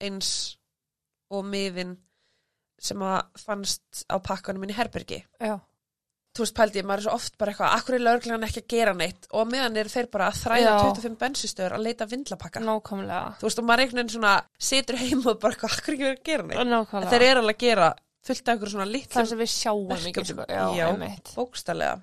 eins 0.02 0.30
og 1.30 1.44
miðin 1.48 1.96
sem 2.82 2.98
að 2.98 3.20
fannst 3.38 4.04
á 4.10 4.16
pakkanum 4.18 4.60
minni 4.60 4.74
herbergi. 4.76 5.22
Já. 5.40 5.60
Þú 6.32 6.40
veist, 6.46 6.54
pældi 6.56 6.82
maður 6.88 7.02
er 7.02 7.04
svo 7.04 7.14
oft 7.18 7.34
bara 7.36 7.52
eitthvað, 7.52 7.72
akkur 7.76 7.94
er 7.98 8.02
lauruglan 8.06 8.44
ekki 8.46 8.62
að 8.62 8.68
gera 8.72 8.92
neitt 8.96 9.26
og 9.36 9.50
meðan 9.52 9.74
eru 9.82 9.90
þeir 9.92 10.06
bara 10.14 10.28
að 10.30 10.38
þræða 10.40 10.70
Já. 10.70 10.76
25 10.86 11.16
bensistöður 11.20 11.74
að 11.76 11.82
leita 11.84 12.06
vindlapakka. 12.08 12.62
Nákvæmlega. 12.64 13.34
Þú 13.42 13.48
veist, 13.48 13.58
og 13.60 13.66
maður 13.68 13.82
er 13.82 13.84
einhvern 13.84 14.00
veginn 14.00 14.14
svona, 14.14 14.32
situr 14.70 14.98
heima 15.02 15.34
og 15.34 15.42
bara 15.42 15.52
eitthvað, 15.52 15.74
akkur 15.76 15.92
er 15.92 15.98
ekki 15.98 16.06
verið 16.08 16.22
að 16.22 16.30
gera 16.30 16.46
neitt. 16.48 16.62
En 16.62 16.72
Nákvæmlega. 16.72 17.10
þeir 17.12 17.26
eru 17.26 17.42
alveg 17.42 17.58
að 17.58 17.66
gera 17.66 17.90
fullt 18.22 18.48
af 18.48 18.54
einhverjum 18.54 18.72
svona 18.72 18.86
Það 18.86 18.94
litlum 18.96 19.28
sem 19.28 19.42
við 19.42 19.50
sjáum 19.52 19.92
ekki, 19.98 20.24
sko. 20.30 20.46
Já, 20.48 20.64
Já. 20.78 20.86
einmitt. 20.88 21.32
bókstallega. 21.36 22.00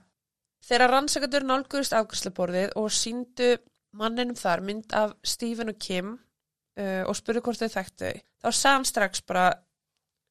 Þeirra 0.70 0.88
rannsakadur 0.94 1.46
nálgurist 1.50 1.96
afgjörsluborðið 1.98 2.74
og 2.78 2.90
síndu 2.94 3.50
manninum 3.98 4.38
þar 4.38 4.62
mynd 4.62 4.94
af 4.94 5.16
Stephen 5.26 5.72
og 5.74 5.80
Kim 5.82 6.12
uh, 6.14 7.04
og 7.10 7.16
spurðu 7.18 7.42
hvort 7.48 7.64
þau 7.64 7.72
þekktu 7.80 8.06
þau. 8.06 8.22
Þá 8.44 8.50
sagði 8.54 8.76
hann 8.76 8.86
strax 8.86 9.24
bara, 9.26 9.48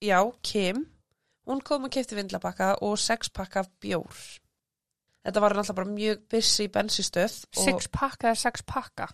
já, 0.05 0.21
Kim, 0.47 0.85
hún 1.49 1.63
kom 1.65 1.89
og 1.89 1.91
kefti 1.95 2.17
vindlapakka 2.19 2.75
og 2.85 2.99
sex 3.01 3.33
pakka 3.35 3.65
af 3.65 3.73
bjór. 3.81 4.21
Þetta 5.25 5.41
var 5.41 5.57
náttúrulega 5.57 5.77
bara 5.81 5.95
mjög 5.97 6.21
busy 6.31 6.69
bensistöð 6.73 7.45
og 7.57 7.65
Six 7.65 7.89
pakka 7.93 8.31
eða 8.31 8.43
sex 8.47 8.63
pakka. 8.63 9.09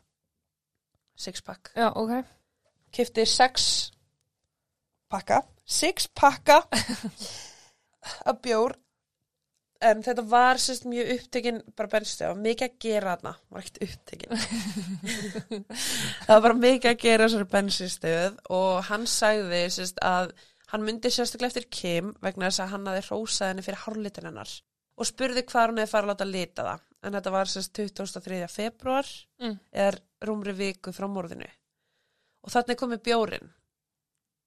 six 1.17 1.43
pack. 1.43 1.71
Já, 1.77 1.93
ok. 1.95 2.25
Kefti 2.93 3.27
sex 3.27 3.91
pakka, 5.11 5.41
six 5.67 6.09
pakka 6.09 6.63
af 8.31 8.41
bjór 8.43 8.75
en 9.85 10.03
þetta 10.05 10.25
var 10.29 10.61
sérst 10.63 10.87
mjög 10.89 11.11
upptekinn 11.19 11.61
bara 11.77 11.91
bensistöð, 11.93 12.31
það 12.31 12.43
mikið 12.47 12.69
að 12.69 12.77
gera 12.85 13.15
þarna 13.15 13.33
var 13.51 13.65
ekkert 13.65 13.83
upptekinn 13.87 14.37
það 16.25 16.33
var 16.33 16.45
bara 16.47 16.59
mikið 16.63 16.91
að 16.91 17.03
gera 17.05 17.27
þessari 17.27 17.49
bensistöð 17.53 18.39
og 18.59 18.85
hann 18.89 19.07
sagði 19.11 19.63
sérst 19.75 20.01
að 20.05 20.33
hann 20.75 20.85
myndi 20.87 21.11
sérstaklega 21.15 21.53
eftir 21.55 21.69
Kim 21.71 22.13
vegna 22.25 22.51
þess 22.51 22.65
að 22.65 22.73
hann 22.75 22.89
hafi 22.91 23.07
hrósað 23.09 23.53
henni 23.53 23.65
fyrir 23.67 23.83
hárlitin 23.87 24.29
hennar 24.29 24.55
og 24.99 25.09
spurði 25.09 25.43
hvað 25.49 25.71
hún 25.71 25.81
hefði 25.83 25.93
farið 25.95 26.09
að 26.09 26.13
láta 26.13 26.27
lita 26.31 26.65
það 26.69 26.85
en 27.05 27.17
þetta 27.19 27.33
var 27.35 27.51
sérst 27.53 27.73
23. 27.81 28.41
februar 28.53 29.09
Mm. 29.43 29.59
er 29.73 29.99
rúmri 30.25 30.55
viku 30.57 30.93
frá 30.95 31.07
morðinu 31.11 31.49
og 32.45 32.53
þannig 32.55 32.79
komið 32.81 33.03
bjórin 33.09 33.51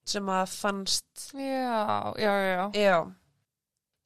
sem 0.08 0.30
að 0.32 0.54
fannst 0.56 1.26
Já, 1.36 2.14
já, 2.16 2.34
já, 2.48 2.64
já. 2.80 2.98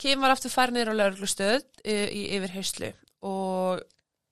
Kim 0.01 0.23
var 0.25 0.33
aftur 0.33 0.49
farin 0.49 0.73
niður 0.79 0.95
á 0.97 0.99
lauruglustöð 0.99 1.61
í, 1.85 1.93
í 1.93 2.23
yfir 2.37 2.55
hauslu 2.57 2.89
og 3.29 3.83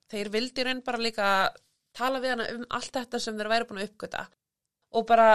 þeir 0.10 0.32
vildi 0.34 0.66
raun 0.66 0.82
bara 0.86 0.98
líka 1.04 1.28
tala 1.94 2.20
við 2.24 2.34
hana 2.34 2.48
um 2.56 2.66
allt 2.74 2.90
þetta 2.96 3.20
sem 3.22 3.38
þeir 3.38 3.52
væri 3.54 3.68
búin 3.70 3.84
að 3.84 3.92
uppgöta 3.92 4.24
og 4.98 5.06
bara 5.12 5.28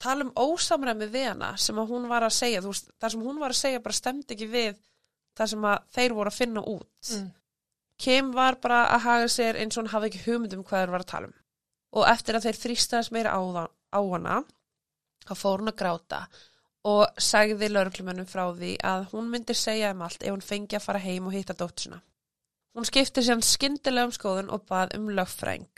tala 0.00 0.26
um 0.26 0.32
ósamræmi 0.36 1.08
við 1.12 1.28
hana 1.32 1.50
sem 1.60 1.78
að 1.78 1.92
hún 1.92 2.08
var 2.10 2.24
að 2.26 2.36
segja, 2.38 2.62
þú 2.64 2.72
veist, 2.72 2.88
það 3.00 3.14
sem 3.14 3.26
hún 3.26 3.42
var 3.42 3.54
að 3.54 3.60
segja 3.60 3.82
bara 3.84 3.98
stemdi 3.98 4.36
ekki 4.36 4.48
við 4.50 4.78
það 5.38 5.52
sem 5.52 5.66
að 5.70 5.84
þeir 5.96 6.16
voru 6.16 6.32
að 6.32 6.38
finna 6.38 6.64
út. 6.66 7.10
Mm. 7.14 7.28
Kim 8.00 8.30
var 8.36 8.56
bara 8.62 8.84
að 8.94 9.04
haga 9.06 9.28
sér 9.28 9.58
eins 9.60 9.76
og 9.76 9.84
hann 9.84 9.92
hafði 9.94 10.10
ekki 10.10 10.24
hugmynd 10.26 10.56
um 10.56 10.64
hvað 10.64 10.84
þeir 10.84 10.94
var 10.94 11.04
að 11.04 11.10
tala 11.12 11.30
um. 11.30 11.36
Og 12.00 12.06
eftir 12.08 12.38
að 12.38 12.46
þeir 12.46 12.60
þrýstaðast 12.62 13.12
meira 13.14 13.34
á, 13.34 13.40
á 13.68 14.00
hana, 14.14 14.36
þá 15.26 15.34
fór 15.36 15.60
hún 15.60 15.72
að 15.72 15.80
gráta 15.82 16.20
og 16.90 17.20
sagði 17.20 17.68
lauruglumennum 17.68 18.28
frá 18.28 18.46
því 18.56 18.76
að 18.88 19.10
hún 19.12 19.28
myndi 19.28 19.56
segja 19.58 19.90
um 19.92 20.04
allt 20.06 20.22
ef 20.22 20.32
hún 20.32 20.44
fengi 20.44 20.78
að 20.78 20.86
fara 20.86 21.02
heim 21.02 21.26
og 21.28 21.34
hitta 21.36 21.56
dóttusina. 21.56 22.00
Hún 22.72 22.86
skipti 22.88 23.24
sér 23.26 23.42
skyndilega 23.44 24.08
um 24.08 24.14
skoðun 24.14 24.52
og 24.54 24.64
bað 24.70 24.94
um 24.96 25.10
lögfræng. 25.12 25.68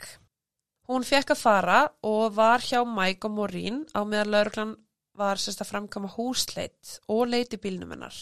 Hún 0.93 1.01
fekk 1.01 1.31
að 1.33 1.39
fara 1.41 1.77
og 2.05 2.35
var 2.35 2.61
hjá 2.61 2.83
Mike 2.85 3.25
og 3.25 3.33
Maureen 3.33 3.79
á 3.97 4.05
meðan 4.05 4.29
lauruglan 4.29 4.73
var 5.17 5.39
sérst 5.41 5.63
að 5.63 5.71
framkama 5.71 6.11
húsleit 6.13 6.99
og 7.09 7.31
leiti 7.31 7.57
bílnum 7.57 7.95
hennar. 7.95 8.13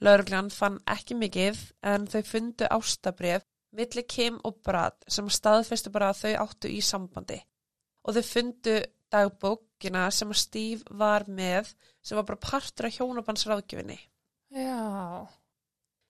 Lauruglan 0.00 0.48
fann 0.48 0.78
ekki 0.88 1.18
mikið 1.20 1.60
en 1.92 2.08
þau 2.08 2.22
fundu 2.30 2.70
ástabref 2.78 3.44
milli 3.76 4.06
Kim 4.08 4.40
og 4.40 4.62
Brad 4.64 5.04
sem 5.04 5.28
staðfestu 5.28 5.92
bara 5.92 6.08
að 6.14 6.22
þau 6.22 6.32
áttu 6.46 6.72
í 6.72 6.80
sambandi 6.80 7.38
og 8.08 8.16
þau 8.16 8.24
fundu 8.30 8.80
dagbókina 9.12 10.08
sem 10.16 10.32
að 10.32 10.42
Steve 10.46 10.96
var 10.96 11.28
með 11.28 11.74
sem 12.00 12.16
var 12.16 12.24
bara 12.30 12.44
partur 12.48 12.88
af 12.88 12.96
hjónabandsráðgjöfinni. 12.96 13.98
Já. 14.56 15.28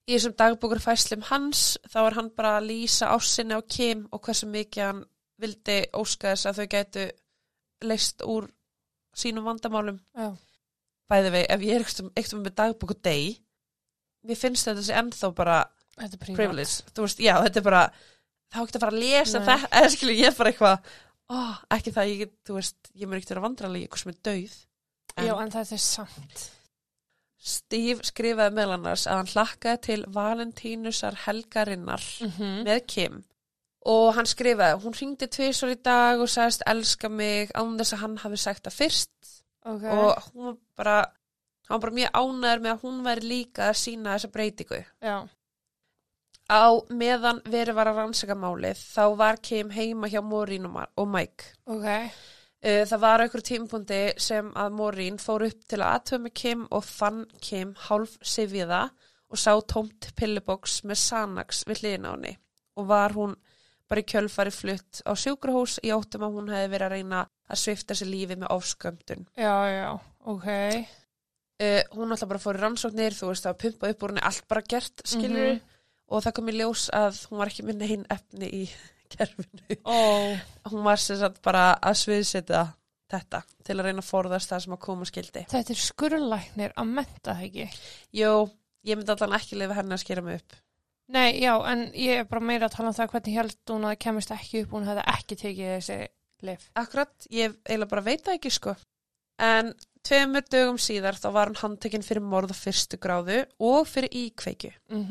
Í 0.07 0.15
þessum 0.15 0.39
dagbókur 0.39 0.79
fæslum 0.83 1.27
hans 1.27 1.73
þá 1.91 2.05
er 2.05 2.21
hann 2.21 2.31
bara 2.37 2.57
að 2.61 2.69
lýsa 2.71 3.11
ássinni 3.11 3.59
á 3.59 3.61
Kim 3.67 4.07
og 4.15 4.23
hversu 4.23 4.47
mikið 4.47 4.87
hann 4.87 5.09
vildi 5.41 5.77
óska 5.97 6.33
þess 6.33 6.49
að 6.49 6.59
þau 6.59 6.67
gætu 6.73 7.05
leist 7.83 8.25
úr 8.25 8.49
sínum 9.17 9.47
vandamálum. 9.47 9.99
Já. 10.17 10.31
Bæði 11.11 11.31
vei, 11.35 11.43
ef 11.51 11.63
ég 11.67 11.77
er 11.77 11.85
eitthvað 11.85 12.41
með 12.41 12.55
dagbóku 12.57 12.97
deg, 13.05 13.39
mér 14.23 14.39
finnst 14.39 14.67
þetta 14.67 14.79
þessi 14.81 14.97
ennþá 15.01 15.31
bara 15.37 15.57
privilege. 16.23 16.85
Þú 16.95 17.05
veist, 17.05 17.21
já, 17.21 17.35
þetta 17.43 17.59
er 17.61 17.67
bara, 17.67 17.81
þá 18.53 18.59
ekki 18.63 18.77
að 18.79 18.85
fara 18.85 18.95
að 18.95 19.03
lesa 19.03 19.41
Nei. 19.41 19.47
þetta, 19.49 19.71
eða 19.79 19.91
skilur 19.93 20.19
ég 20.19 20.29
er 20.29 20.37
bara 20.37 20.53
eitthvað, 20.53 20.93
ó, 21.29 21.37
ekki 21.77 21.93
það, 21.97 22.13
ég, 22.13 22.33
þú 22.47 22.57
veist, 22.57 22.91
ég 22.93 23.09
mér 23.09 23.19
ekkert 23.19 23.35
vera 23.35 23.45
vandrarlega 23.45 23.87
eitthvað 23.87 24.03
sem 24.03 24.13
er 24.13 24.19
dauð. 24.29 24.57
En 25.13 25.27
Já, 25.27 25.33
en 25.43 25.53
þetta 25.53 25.77
er 25.77 25.83
samt. 25.83 26.45
Steve 27.43 28.07
skrifaði 28.07 28.55
meðal 28.55 28.77
annars 28.77 29.03
að 29.11 29.19
hann 29.19 29.31
hlakkaði 29.33 29.81
til 29.83 29.99
Valentínusar 30.15 31.17
helgarinnar 31.25 32.05
Mm 32.23 32.61
með 32.63 32.85
Kim 32.87 33.21
og 33.89 34.13
hann 34.15 34.27
skrifaði, 34.29 34.79
hún 34.83 34.95
ringdi 34.95 35.27
tvisvar 35.27 35.73
í 35.73 35.79
dag 35.83 36.21
og 36.23 36.29
sagðist 36.31 36.63
elska 36.71 37.09
mig 37.11 37.51
án 37.57 37.77
þess 37.79 37.93
að 37.97 38.01
hann 38.05 38.17
hafi 38.23 38.39
sagt 38.39 38.63
það 38.67 38.77
fyrst 38.79 39.31
Ok. 39.65 39.83
og 39.83 40.23
hún 40.33 40.45
var 40.45 40.57
bara, 40.79 40.97
hann 41.69 41.77
var 41.77 41.83
bara 41.87 41.95
mjög 41.97 42.11
ánæður 42.19 42.61
með 42.65 42.71
að 42.73 42.83
hún 42.85 43.01
væri 43.05 43.27
líka 43.29 43.69
að 43.69 43.79
sína 43.81 44.15
þessa 44.17 44.31
breytingu. 44.33 44.79
Já. 45.03 45.17
Á 46.51 46.63
meðan 46.91 47.39
verið 47.47 47.77
var 47.77 47.87
að 47.91 47.99
rannsaka 48.01 48.35
málið 48.35 48.79
þá 48.83 49.03
var 49.19 49.37
Kim 49.41 49.69
heima 49.71 50.09
hjá 50.11 50.19
Maureen 50.21 50.67
og 50.67 51.07
Mike. 51.07 51.53
Ok. 51.71 51.87
Uh, 52.63 52.83
Það 52.87 52.99
var 53.03 53.23
einhver 53.23 53.43
tímapunkti 53.43 54.01
sem 54.23 54.51
að 54.55 54.75
Maureen 54.75 55.17
fór 55.19 55.43
upp 55.47 55.63
til 55.67 55.79
að 55.81 55.95
aðtöfa 55.97 56.21
með 56.25 56.33
Kim 56.39 56.61
og 56.71 56.83
fann 56.87 57.23
Kim 57.43 57.73
hálf 57.87 58.17
sifjiða 58.23 58.85
og 59.33 59.39
sá 59.39 59.51
tómt 59.67 60.11
pilluboks 60.19 60.81
með 60.87 60.99
Sanax 61.01 61.63
við 61.67 61.81
hliðina 61.81 62.11
á 62.11 62.15
henni 62.15 62.35
og 62.79 62.87
var 62.91 63.15
hún 63.17 63.33
bara 63.89 64.01
í 64.01 64.07
kjölfari 64.09 64.51
flutt 64.55 65.01
á 65.05 65.11
sjúkrahús 65.19 65.77
í 65.83 65.91
óttum 65.93 66.23
að 66.25 66.35
hún 66.37 66.49
hefði 66.53 66.71
verið 66.73 66.85
að 66.87 66.93
reyna 66.97 67.21
að 67.51 67.59
svifta 67.63 67.95
sér 67.97 68.09
lífi 68.09 68.37
með 68.39 68.51
ofskömmtun. 68.55 69.25
Já, 69.37 69.55
já. 69.69 69.89
Ok. 70.25 70.47
Uh, 71.63 71.81
hún 71.95 72.11
alltaf 72.11 72.27
bara 72.31 72.41
fór 72.41 72.57
í 72.57 72.61
rannsóknir, 72.63 73.13
þú 73.15 73.29
veist 73.29 73.45
að 73.47 73.59
pumpa 73.61 73.91
upp 73.93 74.03
úr 74.03 74.11
henni 74.13 74.23
allt 74.25 74.47
bara 74.49 74.63
gert, 74.67 75.03
skilur 75.05 75.53
Mhm. 75.53 75.59
og 76.09 76.23
það 76.25 76.33
kom 76.33 76.49
í 76.49 76.55
ljós 76.57 76.89
að 76.93 77.19
hún 77.29 77.37
var 77.39 77.47
ekki 77.51 77.63
með 77.67 77.77
neinn 77.83 78.05
efni 78.09 78.49
í 78.49 78.63
kerfinu. 79.13 79.77
Ó. 79.85 80.35
Hún 80.71 80.83
var 80.83 80.97
sem 80.97 81.17
sagt 81.19 81.41
bara 81.45 81.77
að 81.81 81.99
sviðsetja 82.01 82.63
þetta 83.13 83.43
til 83.63 83.75
að 83.77 83.85
reyna 83.85 84.01
að 84.01 84.09
forðast 84.09 84.49
það 84.49 84.63
sem 84.65 84.73
að 84.73 84.79
koma 84.87 85.05
skildi. 85.05 85.45
Þetta 85.53 85.73
er 85.75 85.81
skurlæknir 85.83 86.73
að 86.75 86.87
menta 86.97 87.35
það 87.35 87.43
ekki. 87.47 87.67
Jú, 88.17 88.31
ég 88.89 88.97
myndi 88.97 89.13
allan 89.13 89.37
ekki 89.37 89.59
lifa 89.61 89.77
henni 89.77 89.93
að 89.93 90.01
skera 90.03 90.21
mig 90.25 90.41
upp. 90.41 90.55
Nei, 91.11 91.41
já, 91.43 91.51
en 91.67 91.89
ég 91.99 92.21
er 92.21 92.27
bara 92.29 92.45
meira 92.47 92.69
að 92.69 92.77
tala 92.77 92.91
um 92.93 92.95
það 92.95 93.09
hvernig 93.11 93.35
held 93.35 93.71
hún 93.73 93.87
að 93.89 93.97
kemist 94.05 94.31
ekki 94.31 94.63
upp 94.63 94.75
hún 94.77 94.87
hefði 94.87 95.03
ekki 95.13 95.37
tekið 95.41 95.71
þessi 95.73 95.97
lif. 96.47 96.69
Akkurat, 96.79 97.27
ég 97.27 97.57
eiginlega 97.65 97.91
bara 97.91 98.05
veit 98.05 98.23
það 98.23 98.37
ekki 98.37 98.51
sko. 98.53 98.75
En 99.43 99.73
tveimur 100.05 100.45
dögum 100.51 100.79
síðar 100.79 101.17
þá 101.19 101.27
var 101.35 101.51
hann 101.51 101.59
handtekinn 101.59 102.05
fyrir 102.05 102.23
morð 102.23 102.53
á 102.55 102.57
fyrstu 102.57 102.99
gráðu 103.01 103.43
og 103.59 103.87
fyrir 103.89 104.15
íkveikju. 104.23 104.73
Mm 104.93 105.03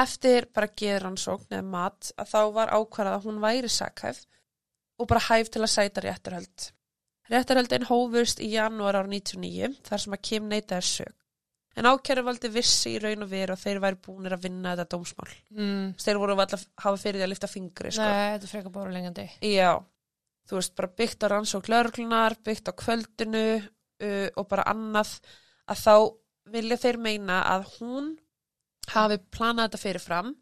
Eftir 0.00 0.46
bara 0.54 0.68
geðrannsókn 0.70 1.50
eða 1.50 1.66
mat 1.66 2.12
að 2.14 2.28
þá 2.30 2.42
var 2.54 2.70
ákvarðað 2.70 3.16
að 3.16 3.24
hún 3.24 3.40
væri 3.42 3.68
sakhæf 3.68 4.20
og 5.02 5.08
bara 5.10 5.24
hæf 5.26 5.50
til 5.50 5.64
að 5.64 5.72
sæta 5.72 6.04
réttarhöld. 6.04 6.66
Réttarhöldin 7.30 7.88
hófust 7.88 8.38
í 8.38 8.52
janúar 8.52 9.00
ára 9.00 9.10
99 9.10 9.80
þar 9.82 10.02
sem 10.04 10.14
að 10.14 10.22
Kim 10.28 10.46
neitaði 10.46 10.86
sög. 10.86 11.16
En 11.78 11.86
ákæru 11.86 12.24
valdi 12.26 12.48
vissi 12.50 12.96
í 12.96 13.00
raun 13.02 13.22
og 13.22 13.30
veru 13.30 13.54
og 13.54 13.60
þeir 13.62 13.78
væri 13.84 13.98
búinir 14.02 14.34
að 14.34 14.42
vinna 14.48 14.72
þetta 14.74 14.96
dómsmál. 14.96 15.30
mm. 15.54 15.84
Þeir 16.02 16.18
voru 16.18 16.34
alltaf 16.34 16.64
að 16.64 16.84
hafa 16.84 17.02
fyrir 17.04 17.20
því 17.20 17.26
að 17.26 17.32
lifta 17.32 17.50
fingri, 17.50 17.92
sko. 17.94 18.08
Nei, 18.08 18.32
þetta 18.34 18.50
frekar 18.50 18.74
bóra 18.74 18.94
lengjandi. 18.96 19.26
Já, 19.46 19.70
þú 20.50 20.58
veist, 20.58 20.74
bara 20.80 20.90
byggt 20.98 21.24
á 21.24 21.26
rannsók 21.30 21.70
lauruglunar, 21.70 22.36
byggt 22.44 22.68
á 22.68 22.74
kvöldinu 22.74 23.44
uh, 23.60 24.28
og 24.34 24.48
bara 24.50 24.66
annað 24.72 25.14
að 25.70 25.84
þá 25.84 25.94
vilja 26.50 26.80
þeir 26.82 26.98
meina 26.98 27.40
að 27.54 27.66
hún 27.78 28.12
hafi 28.90 29.20
planað 29.30 29.68
þetta 29.68 29.82
fyrirfram 29.84 30.34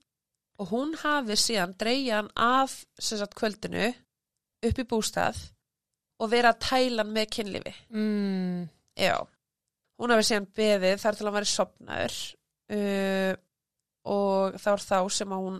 og 0.59 0.71
hún 0.73 0.95
hafi 1.03 1.37
síðan 1.39 1.77
dreigja 1.79 2.23
hann 2.23 2.31
af 2.35 2.81
sagt 2.99 3.37
kvöldinu 3.39 3.91
upp 4.65 4.79
í 4.81 4.87
bústað 4.89 5.37
og 6.19 6.31
vera 6.33 6.55
að 6.55 6.63
tæla 6.65 7.05
hann 7.05 7.13
með 7.15 7.29
kynlífi. 7.37 7.75
mm, 7.93 8.63
Já. 8.99 9.19
Hún 9.99 10.15
hafi 10.15 10.27
síðan 10.29 10.49
beðið 10.55 11.01
þar 11.03 11.17
til 11.19 11.27
hann 11.27 11.37
væri 11.39 11.51
sopnaður 11.51 12.19
uh, 12.77 13.33
og 14.09 14.59
það 14.63 14.75
var 14.75 14.85
þá 14.85 14.99
sem 15.19 15.33
að 15.35 15.47
hún 15.47 15.57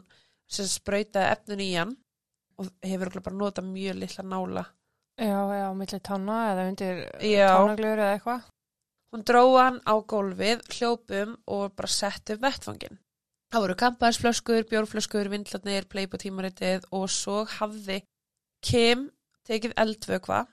sem 0.49 0.69
sprautaði 0.71 1.33
efnun 1.35 1.65
í 1.65 1.73
hann 1.75 1.97
og 2.59 2.69
hefur 2.83 3.09
örugglega 3.09 3.27
bara 3.29 3.41
notað 3.41 3.73
mjög 3.73 3.99
litla 3.99 4.25
nála. 4.25 4.65
já, 5.19 5.41
já, 5.59 5.67
milli 5.75 5.99
tanna 6.01 6.39
eða 6.53 6.69
undir 6.71 7.03
tánaglur 7.19 7.99
eða 7.99 8.15
eitthvað 8.17 8.47
Hún 9.09 9.23
dró 9.25 9.41
hann 9.57 9.79
á 9.89 9.95
gólfið, 10.05 10.61
hljópum 10.69 11.31
og 11.49 11.71
bara 11.73 11.89
sett 11.89 12.29
upp 12.35 12.43
vettfangin. 12.45 12.99
Það 13.49 13.63
voru 13.65 13.77
kampaðisflöskur, 13.81 14.67
bjórflöskur, 14.69 15.31
vindlarnir, 15.33 15.87
pleiputímaritið 15.89 16.85
og 16.93 17.07
svo 17.09 17.47
hafði 17.49 18.03
Kim 18.61 19.07
tekið 19.49 19.73
eldvökva, 19.81 20.45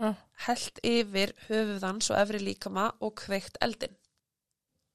Mm. 0.00 0.14
Held 0.46 0.80
yfir 0.86 1.32
höfuðans 1.48 2.10
og 2.12 2.18
efri 2.20 2.40
líkama 2.42 2.88
og 3.00 3.14
kveikt 3.20 3.58
eldin. 3.64 3.94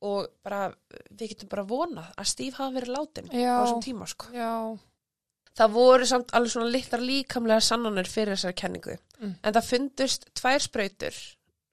Og 0.06 0.28
bara, 0.44 0.68
við 1.12 1.32
getum 1.34 1.50
bara 1.50 1.64
vonað 1.70 2.12
að 2.20 2.28
Steve 2.30 2.58
hafi 2.60 2.76
verið 2.80 2.94
látin 2.98 3.30
Já. 3.32 3.56
á 3.58 3.64
þessum 3.64 3.84
tíma, 3.86 4.08
sko. 4.12 4.32
já, 4.36 4.52
Það 5.56 5.72
voru 5.72 6.06
samt 6.06 6.34
alveg 6.36 6.52
svona 6.52 6.68
litlar 6.74 7.00
líkamlega 7.00 7.64
sannanir 7.64 8.10
fyrir 8.12 8.36
þessari 8.36 8.58
kenningu. 8.60 8.98
Mm. 9.22 9.36
En 9.40 9.54
það 9.56 9.68
fundust 9.70 10.26
tvær 10.36 10.60
sprautur 10.66 11.20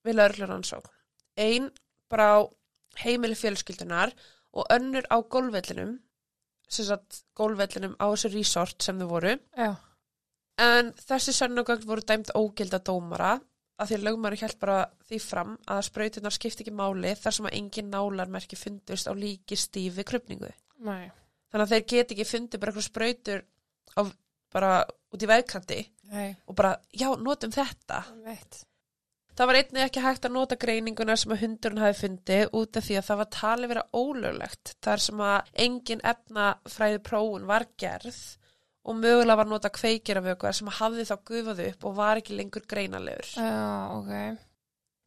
við 0.06 0.14
laurluransók. 0.20 0.86
Ein 1.36 1.66
bara 2.08 2.28
á 2.38 2.40
heimili 3.02 3.34
fjölskyldunar 3.34 4.12
og 4.54 4.68
önnur 4.70 5.02
á 5.10 5.18
gólvellinum, 5.26 5.96
sem 6.68 6.86
sagt 6.86 7.24
gólvellinum 7.34 7.96
á 7.98 8.06
þessu 8.12 8.30
resort 8.36 8.82
sem 8.86 8.98
þau 9.02 9.08
voru. 9.10 9.34
já, 9.56 9.74
En 10.58 10.92
þessi 10.92 11.32
sönnugögn 11.34 11.86
voru 11.88 12.02
dæmt 12.06 12.30
ógilda 12.36 12.78
dómara 12.78 13.40
að 13.82 13.90
því 13.90 13.98
að 13.98 14.06
lögmaður 14.08 14.42
held 14.42 14.58
bara 14.62 14.78
því 15.08 15.20
fram 15.22 15.54
að 15.74 15.82
sprautunar 15.88 16.36
skipti 16.36 16.64
ekki 16.64 16.74
máli 16.78 17.14
þar 17.18 17.36
sem 17.38 17.48
að 17.48 17.56
engin 17.58 17.92
nálarmerki 17.92 18.58
fundust 18.58 19.10
á 19.10 19.12
líki 19.18 19.58
stífi 19.58 20.06
krupningu. 20.08 20.50
nei, 20.86 21.10
Þannig 21.52 21.66
að 21.66 21.72
þeir 21.74 21.86
geti 21.92 22.14
ekki 22.16 22.28
fundið 22.28 22.60
bara 22.62 22.72
eitthvað 22.72 22.88
sprautur 22.88 23.42
á, 23.92 24.00
bara 24.52 24.74
út 25.12 25.24
í 25.24 25.28
vegkanti 25.28 25.80
nei, 26.12 26.28
og 26.48 26.56
bara, 26.56 26.76
já, 26.96 27.10
notum 27.20 27.52
þetta. 27.52 28.04
veit 28.24 28.62
Það 29.32 29.48
var 29.48 29.56
einnig 29.56 29.82
ekki 29.86 30.00
hægt 30.04 30.26
að 30.28 30.34
nota 30.34 30.56
greininguna 30.60 31.14
sem 31.16 31.32
að 31.32 31.46
hundurinn 31.46 31.80
hafi 31.80 31.98
fundið 32.02 32.42
út 32.58 32.76
af 32.76 32.84
því 32.84 32.96
að 32.98 33.06
það 33.06 33.20
var 33.22 33.28
talið 33.36 33.70
vera 33.72 33.84
ólöglegt 33.96 34.72
þar 34.84 35.02
sem 35.06 35.22
að 35.24 35.52
engin 35.64 36.02
efnafræði 36.12 36.98
prófun 37.06 37.46
var 37.48 37.64
gerð 37.80 38.18
og 38.82 38.96
mögulega 38.98 39.38
var 39.38 39.50
nota 39.50 39.70
ykkur 39.70 40.52
sem 40.52 40.70
hafði 40.78 41.04
þá 41.06 41.16
gufað 41.28 41.60
upp 41.68 41.84
og 41.84 41.96
var 41.96 42.20
ekki 42.20 42.36
lengur 42.38 42.64
greinalegur. 42.66 43.28
já, 43.36 43.90
ok. 43.98 44.38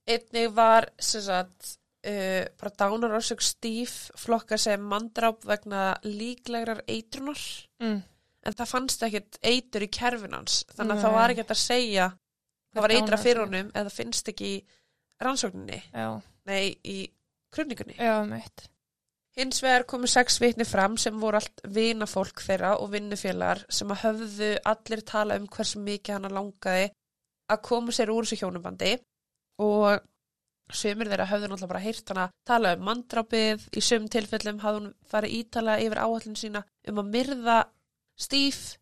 Einnig 0.07 0.51
var 0.55 0.87
sem 0.99 1.21
sagt, 1.21 1.77
uh, 2.07 2.45
bara 2.59 2.75
dánarórsök 2.79 3.41
stíf 3.41 4.11
flokka 4.15 4.57
sem 4.57 4.81
mandráp 4.81 5.43
vegna 5.43 5.95
líklegrar 6.03 6.83
eitrunar. 6.87 7.41
Mm. 7.81 8.03
en 8.45 8.53
það 8.53 8.69
fannst 8.69 9.03
ekkit 9.03 9.39
eitur 9.41 9.81
í 9.81 9.89
kerfinans 9.89 10.63
þannig 10.75 10.91
að 10.91 10.99
Nei. 10.99 11.03
það 11.03 11.15
var 11.15 11.31
ekki 11.31 11.41
hægt 11.41 11.53
að 11.55 11.63
segja 11.63 12.05
það 12.75 12.85
var 12.85 12.93
eitra 12.93 13.17
fyrir 13.17 13.41
honum 13.41 13.71
eða 13.73 13.89
finnst 13.89 14.29
ekki 14.29 14.51
í 14.51 14.63
rannsókninni. 15.25 15.81
Já, 15.95 16.21
nei, 16.45 16.75
í 16.85 16.97
krumningunni 17.55 17.97
já, 17.97 18.19
veit 18.29 18.69
hins 19.39 19.61
vegar 19.63 19.85
komu 19.89 20.07
sex 20.07 20.39
vitni 20.39 20.65
fram 20.67 20.95
sem 21.01 21.15
voru 21.19 21.39
allt 21.41 21.63
vinafólk 21.77 22.41
þeirra 22.45 22.75
og 22.79 22.91
vinnufélagar 22.93 23.65
sem 23.77 23.91
að 23.91 24.03
höfðu 24.05 24.51
allir 24.71 25.03
tala 25.07 25.39
um 25.39 25.47
hversu 25.51 25.81
mikið 25.83 26.17
hana 26.17 26.31
langaði 26.37 26.89
að 27.51 27.63
koma 27.67 27.95
sér 27.95 28.13
úr 28.13 28.25
þessu 28.25 28.41
hjónubandi 28.41 28.95
og 29.65 30.05
sömur 30.73 31.11
þeirra 31.11 31.27
höfðu 31.29 31.49
náttúrulega 31.49 31.73
bara 31.73 31.83
heyrt 31.83 32.09
hana 32.13 32.29
tala 32.47 32.73
um 32.77 32.87
mandrápið, 32.87 33.67
í 33.75 33.83
sömum 33.83 34.09
tilfellum 34.11 34.61
hafði 34.63 34.81
hún 34.81 34.95
farið 35.11 35.37
ítala 35.39 35.77
yfir 35.83 36.01
áallin 36.01 36.39
sína 36.39 36.63
um 36.89 37.03
að 37.03 37.11
myrða 37.17 37.59
Steve. 38.15 38.79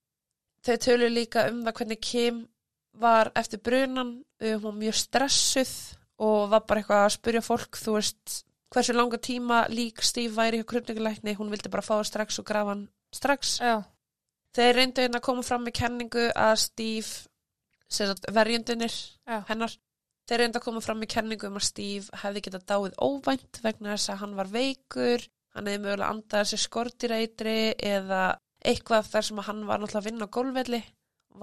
Þau 0.64 0.78
tölu 0.80 1.10
líka 1.10 1.48
um 1.50 1.64
það 1.66 1.78
hvernig 1.80 2.02
Kim 2.06 2.44
var 3.02 3.32
eftir 3.36 3.60
brunan 3.60 4.16
uh, 4.22 4.54
hún 4.54 4.64
var 4.68 4.80
mjög 4.80 5.00
stressuð 5.02 5.74
og 6.24 6.52
var 6.54 6.64
bara 6.70 6.84
eitthvað 6.84 7.06
að 7.08 7.16
spyrja 7.18 7.42
fólk 7.44 7.80
þú 7.82 7.96
veist, 7.98 8.44
hversu 8.74 8.96
langa 8.96 9.20
tíma 9.22 9.64
lík 9.70 10.02
Steve 10.02 10.36
væri 10.36 10.62
hjá 10.62 10.68
krupningulækni, 10.72 11.36
hún 11.38 11.52
vildi 11.54 11.70
bara 11.70 11.86
fá 11.86 11.96
það 11.96 12.10
strax 12.10 12.40
og 12.42 12.48
grafa 12.50 12.74
hann 12.74 12.88
strax. 13.14 13.60
Já, 13.62 13.84
þeir 14.58 14.76
reyndu 14.80 15.06
hérna 15.06 15.22
að 15.22 15.28
koma 15.30 15.46
fram 15.46 15.66
með 15.68 15.78
kenningu 15.82 16.28
að 16.34 16.56
Steve 16.66 17.12
já, 19.30 19.38
hennar 19.50 19.76
þeir 20.28 20.40
reyndu 20.42 20.60
að 20.60 20.66
koma 20.66 20.82
fram 20.82 21.00
með 21.04 21.14
kenningu 21.14 21.50
um 21.50 21.60
að 21.60 21.68
Steve 21.70 22.22
hefði 22.24 22.46
getað 22.48 22.68
dáið 22.72 22.98
óvænt 22.98 23.62
vegna 23.64 23.94
þess 23.94 24.14
að 24.14 24.22
hann 24.24 24.36
var 24.40 24.50
veikur 24.50 25.28
hann 25.54 25.70
hefði 25.70 25.84
mögulega 25.84 26.10
andað 26.10 26.50
sér 26.50 26.64
skortireitri 26.64 27.58
eða 27.78 28.24
eitthvað 28.64 29.10
þar 29.12 29.28
sem 29.28 29.42
hann 29.46 29.66
var 29.68 29.82
náttúrulega 29.82 30.02
að 30.02 30.08
vinna 30.10 30.28
á 30.28 30.34
gólvelli 30.34 30.82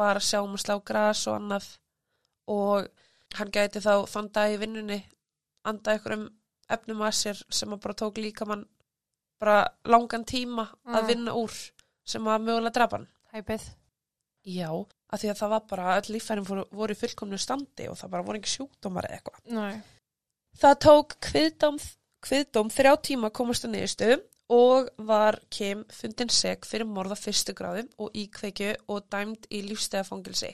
var 0.01 0.19
að 0.19 0.27
sjá 0.27 0.41
um 0.43 0.57
að 0.57 0.65
slá 0.65 0.75
gras 0.87 1.23
og 1.29 1.37
annað. 1.39 1.69
Og 2.51 2.89
hann 3.39 3.53
gæti 3.55 3.83
þá 3.85 4.07
þann 4.11 4.31
dag 4.35 4.55
í 4.55 4.61
vinnunni 4.61 4.99
andað 5.69 5.95
einhverjum 5.95 6.27
efnum 6.77 7.03
að 7.07 7.15
sér 7.21 7.43
sem 7.51 7.73
að 7.75 7.81
bara 7.85 7.95
tók 8.03 8.19
líka 8.23 8.47
mann 8.49 8.65
bara 9.41 9.59
langan 9.89 10.25
tíma 10.25 10.67
að 10.87 11.03
Mm. 11.03 11.07
vinna 11.09 11.33
úr 11.35 11.53
sem 12.05 12.25
að 12.29 12.43
mögulega 12.47 12.73
drapa 12.77 12.97
hann 12.99 13.09
hæpið 13.33 13.69
Já, 14.45 14.71
af 15.13 15.21
því 15.21 15.29
að 15.31 15.39
það 15.41 15.51
var 15.53 15.61
bara 15.69 15.97
öll 16.01 16.13
líffærin 16.15 16.47
voru, 16.49 16.65
voru 16.73 16.95
í 16.95 16.97
fullkomnu 16.97 17.39
standi 17.39 17.89
og 17.91 17.97
það 18.01 18.11
bara 18.11 18.23
voru 18.25 18.39
ekki 18.41 18.53
sjúkdómar 18.57 19.05
eða 19.09 19.19
eitthvað. 19.19 19.41
nei, 19.53 19.83
Það 20.61 20.79
tók 20.81 21.15
kviðdóm, 21.21 21.77
kviðdóm 22.27 22.71
þrjá 22.75 22.93
tíma 23.07 23.29
að 23.31 23.37
komast 23.39 23.65
að 23.65 23.71
niðurstöðum 23.77 24.23
og 24.51 24.89
var 25.07 25.39
Kim 25.51 25.85
fundin 25.95 26.29
seg 26.29 26.65
fyrir 26.67 26.89
morða 26.91 27.15
fyrstu 27.21 27.53
gráðum 27.55 27.89
og 27.99 28.11
íkveikju 28.19 28.73
og 28.89 29.05
dæmd 29.13 29.47
í 29.51 29.61
lífstæðafangilsi 29.69 30.51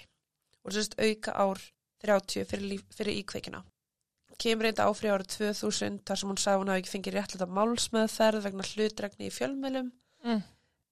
og 0.67 0.73
sérst 0.75 0.99
auka 1.01 1.33
ár 1.33 1.63
30 2.05 2.45
fyrir, 2.45 2.67
líf, 2.75 2.83
fyrir 2.93 3.23
íkveikjuna. 3.23 3.63
Kim 4.43 4.63
reynda 4.63 4.89
áfri 4.91 5.13
árið 5.13 5.31
2000 5.39 6.03
þar 6.09 6.21
sem 6.21 6.33
hún 6.33 6.41
sagði 6.41 6.63
hún 6.63 6.73
hafi 6.73 6.83
ekki 6.83 6.93
fengið 6.93 7.17
réttlega 7.17 7.49
málsmeðferð 7.59 8.45
vegna 8.45 8.67
hlutregni 8.69 9.31
í 9.31 9.33
fjölmjölum 9.33 9.89
mm. 10.27 10.43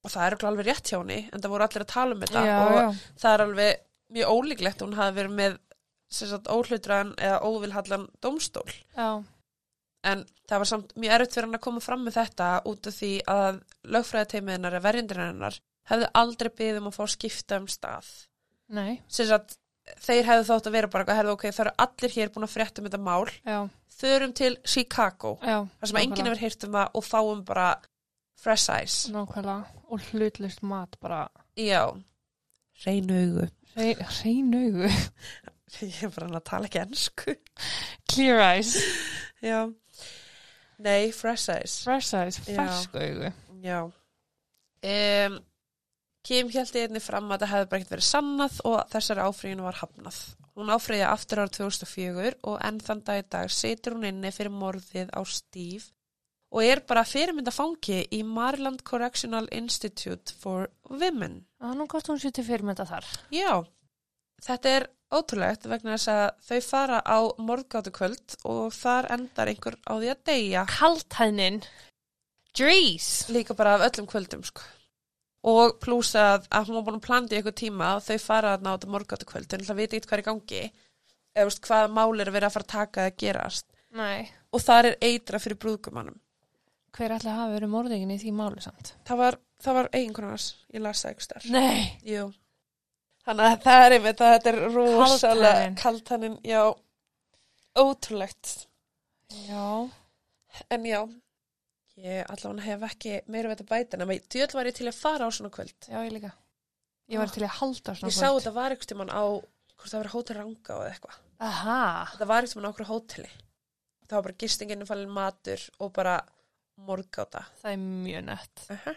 og 0.04 0.14
það 0.14 0.24
er 0.24 0.30
örugglega 0.30 0.52
alveg 0.52 0.70
rétt 0.70 0.90
hjá 0.92 0.98
henni 0.98 1.20
en 1.28 1.44
það 1.44 1.54
voru 1.54 1.66
allir 1.66 1.84
að 1.84 1.92
tala 1.92 2.16
um 2.16 2.24
þetta. 2.24 2.46
Já, 2.48 2.56
og 2.64 2.78
já, 2.78 2.86
það 3.22 3.36
er 3.36 3.44
alveg 3.44 3.84
mjög 4.14 4.34
ólíklegt 4.38 4.84
hún 4.84 4.98
hafi 4.98 5.16
verið 5.18 5.38
með 5.42 5.60
sagt, 6.14 6.50
óhlutræðan 6.50 7.14
eða 7.18 7.38
óvilhallan 7.44 8.08
dómstól. 8.22 8.68
Já, 8.94 9.08
en 10.04 10.24
það 10.48 10.62
var 10.62 10.70
samt 10.70 10.94
mjög 11.00 11.16
erfitt 11.16 11.36
fyrir 11.36 11.48
hann 11.48 11.58
að 11.58 11.64
koma 11.66 11.82
fram 11.84 12.04
með 12.04 12.18
þetta 12.18 12.48
út 12.70 12.88
af 12.88 12.96
því 12.98 13.12
að 13.34 13.60
lögfræðateimiðinnar 13.94 14.76
eða 14.76 14.86
verjindirinnar 14.86 15.58
hefðu 15.90 16.08
aldrei 16.20 16.50
byggðum 16.50 16.86
um 16.86 16.90
að 16.90 16.98
fá 16.98 17.14
skipta 17.14 17.60
um 17.60 17.68
stað. 17.72 18.10
Nei, 18.74 19.00
sem 19.12 19.28
sagt, 19.28 19.58
þeir 20.04 20.28
hefðu 20.28 20.46
þótt 20.48 20.68
að 20.68 20.76
vera 20.78 20.90
bara 20.92 21.04
eitthvað, 21.04 21.32
ok, 21.34 21.46
það 21.50 21.64
eru 21.66 21.74
allir 21.84 22.14
hér 22.14 22.32
búin 22.34 22.46
að 22.46 22.54
frétta 22.54 22.80
um 22.82 22.88
þetta 22.88 23.02
mál. 23.04 23.32
Já, 23.44 23.58
förum 23.94 24.32
til 24.34 24.54
Chicago 24.66 25.36
já 25.44 25.58
þar 25.62 25.90
sem 25.90 26.00
enginn 26.02 26.28
hefur 26.30 26.42
heyrt 26.42 26.66
um 26.66 26.78
það 26.78 26.96
og 26.98 27.06
fáum 27.06 27.42
bara 27.46 27.68
fresh 28.44 28.72
eyes. 28.72 28.96
Nákvæmlega, 29.12 29.82
og 29.88 30.08
hlutlust 30.10 30.64
mat 30.66 30.98
bara, 31.04 31.20
já, 31.60 31.84
hrein 32.84 33.12
augu. 33.14 33.50
Ég 35.82 36.04
er 36.06 36.12
bara 36.14 36.28
að 36.38 36.44
tala 36.46 36.68
ekki 36.68 36.78
ennsku 36.84 37.34
clear 38.10 38.38
eyes, 38.44 38.76
já, 39.42 39.64
nei, 40.78 41.10
fresh 41.12 41.50
eyes. 41.50 41.80
Fresh 41.86 42.14
eyes, 42.14 42.38
Já. 42.46 42.60
fersk 42.60 42.94
augu. 43.00 43.32
Já. 43.64 43.80
Um, 44.84 45.38
Kim 46.24 46.48
held 46.48 46.76
einni 46.80 47.02
fram 47.04 47.32
að 47.34 47.42
það 47.44 47.50
hefði 47.52 47.68
bara 47.70 47.80
ekkert 47.80 47.94
verið 47.94 48.06
sannað 48.08 48.60
og 48.64 48.78
þessari 48.94 49.24
áfríðinu 49.28 49.66
var 49.66 49.80
hafnað. 49.82 50.20
Hún 50.56 50.70
áfríði 50.72 51.04
aftur 51.08 51.42
árið 51.42 51.58
2004 51.58 52.32
og 52.48 52.56
enn 52.64 52.78
þann 52.86 53.02
dag 53.04 53.20
í 53.20 53.26
dag 53.34 53.52
situr 53.52 53.98
hún 53.98 54.08
inni 54.08 54.30
fyrir 54.32 54.54
morðið 54.54 55.12
á 55.12 55.20
Steve 55.28 55.90
og 56.54 56.62
er 56.62 56.80
bara 56.86 57.02
fyrirmynda 57.04 57.52
fangi 57.52 58.04
í 58.14 58.22
Maryland 58.24 58.84
Correctional 58.86 59.50
Institute 59.52 60.32
for 60.38 60.70
Women. 60.88 61.42
að 61.60 61.78
nú 61.80 61.88
gott 61.90 62.08
hún 62.08 62.20
sér 62.22 62.32
til 62.32 62.46
fyrirmynda 62.46 62.86
þar 62.88 63.08
Já, 63.34 63.64
þetta 64.46 64.76
er 64.78 64.86
ótrúlegt 65.14 65.66
vegna 65.68 65.96
þess 65.98 66.12
að 66.14 66.28
þau 66.46 66.60
fara 66.68 67.00
á 67.04 67.18
morðgáttu 67.36 67.92
kvöld 67.94 68.38
og 68.48 68.72
þar 68.74 69.10
endar 69.18 69.50
einhver 69.50 69.76
á 69.84 69.92
því 69.98 70.14
að 70.14 70.22
deyja. 70.30 70.64
kaltæðnin 70.70 71.60
Dries 72.54 73.26
líka 73.34 73.56
bara 73.58 73.74
af 73.74 73.88
öllum 73.88 74.06
kvöldum 74.06 74.44
sko. 74.46 74.62
Og 75.44 75.76
pluss 75.82 76.14
að, 76.16 76.48
að 76.48 76.70
hún 76.70 76.78
var 76.78 76.86
búin 76.88 76.98
að 77.00 77.06
plana 77.06 77.30
í 77.30 77.38
eitthvað 77.38 77.58
tíma 77.60 77.92
og 77.98 78.04
þau 78.06 78.18
fara 78.22 78.54
að 78.56 78.66
náta 78.66 78.90
morgáttu 78.90 79.28
kvöld 79.28 79.52
en 79.52 79.66
það 79.66 79.80
veit 79.80 79.96
ekki 79.96 80.08
hvað 80.08 80.18
er 80.18 80.24
í 80.24 80.28
gangi 80.30 80.62
eða 81.34 81.48
veist, 81.50 81.64
hvað 81.66 81.96
mál 81.98 82.10
er 82.16 82.30
að 82.30 82.36
vera 82.38 82.50
að 82.50 82.56
fara 82.56 82.68
að 82.68 82.74
taka 82.74 83.08
að 83.08 83.16
gerast 83.24 83.66
nei, 83.94 84.28
og 84.54 84.64
þar 84.64 84.90
er 84.90 85.00
eitra 85.10 85.42
fyrir 85.42 85.60
brúðgumannum 85.60 86.20
hver 86.94 87.14
ætli 87.16 87.34
hafi 87.34 87.56
verið 87.56 87.72
morðingin 87.72 88.14
í 88.14 88.20
því 88.22 88.32
máli 88.38 88.62
samt? 88.62 88.94
Það 89.08 89.20
var, 89.20 89.36
það 89.62 89.78
var 89.78 89.90
eiginkonars, 89.98 90.46
ég 90.74 90.84
las 90.84 91.02
það 91.04 91.14
ekki 91.14 91.26
starf. 91.26 91.48
Nei. 91.50 91.80
Jú. 92.06 92.28
Þannig 93.24 93.50
að 93.50 93.64
það 93.64 93.84
er 93.86 93.96
að 93.96 94.06
þetta 94.20 94.52
er 94.52 94.58
rosalega 94.74 95.68
kaltaninn, 95.80 96.38
já, 96.44 96.62
ótrúlegt. 97.80 98.54
Já. 99.48 99.66
En 100.70 100.86
já, 100.86 101.00
ég 102.00 102.24
allavega 102.30 102.66
hef 102.66 102.86
ekki 102.88 103.18
meira 103.30 103.50
við 103.50 103.58
þetta 103.58 103.70
bæta, 103.70 103.98
en 103.98 104.06
að 104.06 104.14
djöld 104.34 104.56
var 104.56 104.70
ég 104.70 104.76
til 104.78 104.88
að 104.90 104.98
fara 104.98 105.28
á 105.28 105.30
svona 105.34 105.52
kvöld. 105.54 105.76
Já, 105.86 105.98
ég 106.00 106.12
líka. 106.14 106.32
Ég 107.12 107.20
var 107.20 107.32
til 107.32 107.44
að 107.44 107.56
halda 107.60 107.94
svona 107.94 108.10
Ég 108.10 108.16
sá 108.16 108.28
þetta 108.30 108.54
var 108.56 108.74
einhvern 108.74 108.90
tímann 108.92 109.12
á, 109.12 109.24
hvort 109.76 109.92
það 109.92 110.00
var 110.00 110.12
hótel 110.14 110.38
Ranga 110.38 110.76
eða 110.78 110.92
eitthvað. 110.92 111.18
Aha. 111.44 111.80
Það 112.18 112.30
var 112.30 112.46
einhvern 112.46 112.54
tímann 112.54 112.68
á 112.68 112.72
okkur 112.72 112.90
hóteli. 112.90 113.32
Það 114.04 114.16
var 114.16 114.26
bara 114.28 114.40
gistinginu 114.44 114.88
falin 114.88 115.12
matur 115.14 115.66
og 115.78 115.92
bara 115.96 116.16
morgáta. 116.84 117.44
Það 117.62 117.76
er 117.76 117.82
mjög 117.84 118.24
nett. 118.30 118.68
Uh 118.70 118.94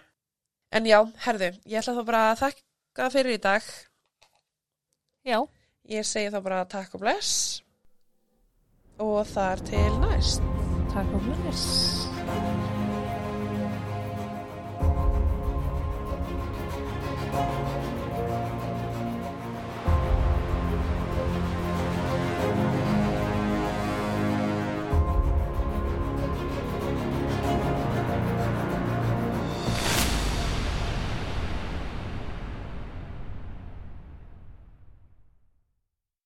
En 0.75 0.83
já, 0.83 0.97
herðu, 1.23 1.47
ég 1.63 1.79
ætla 1.79 1.93
þá 1.95 2.01
bara 2.09 2.23
að 2.31 2.41
þakka 2.41 3.05
fyrir 3.13 3.37
í 3.37 3.43
dag. 3.45 3.69
Já. 5.23 5.39
Ég 5.87 6.03
segi 6.03 6.33
þá 6.33 6.41
bara 6.43 6.65
takk 6.67 6.97
og 6.97 7.05
bless 7.05 7.61
og 8.99 9.21
þar 9.31 9.63
til 9.69 9.99
næst. 10.01 10.43
Takk 10.91 11.15
og 11.15 11.27
bless. 11.29 12.16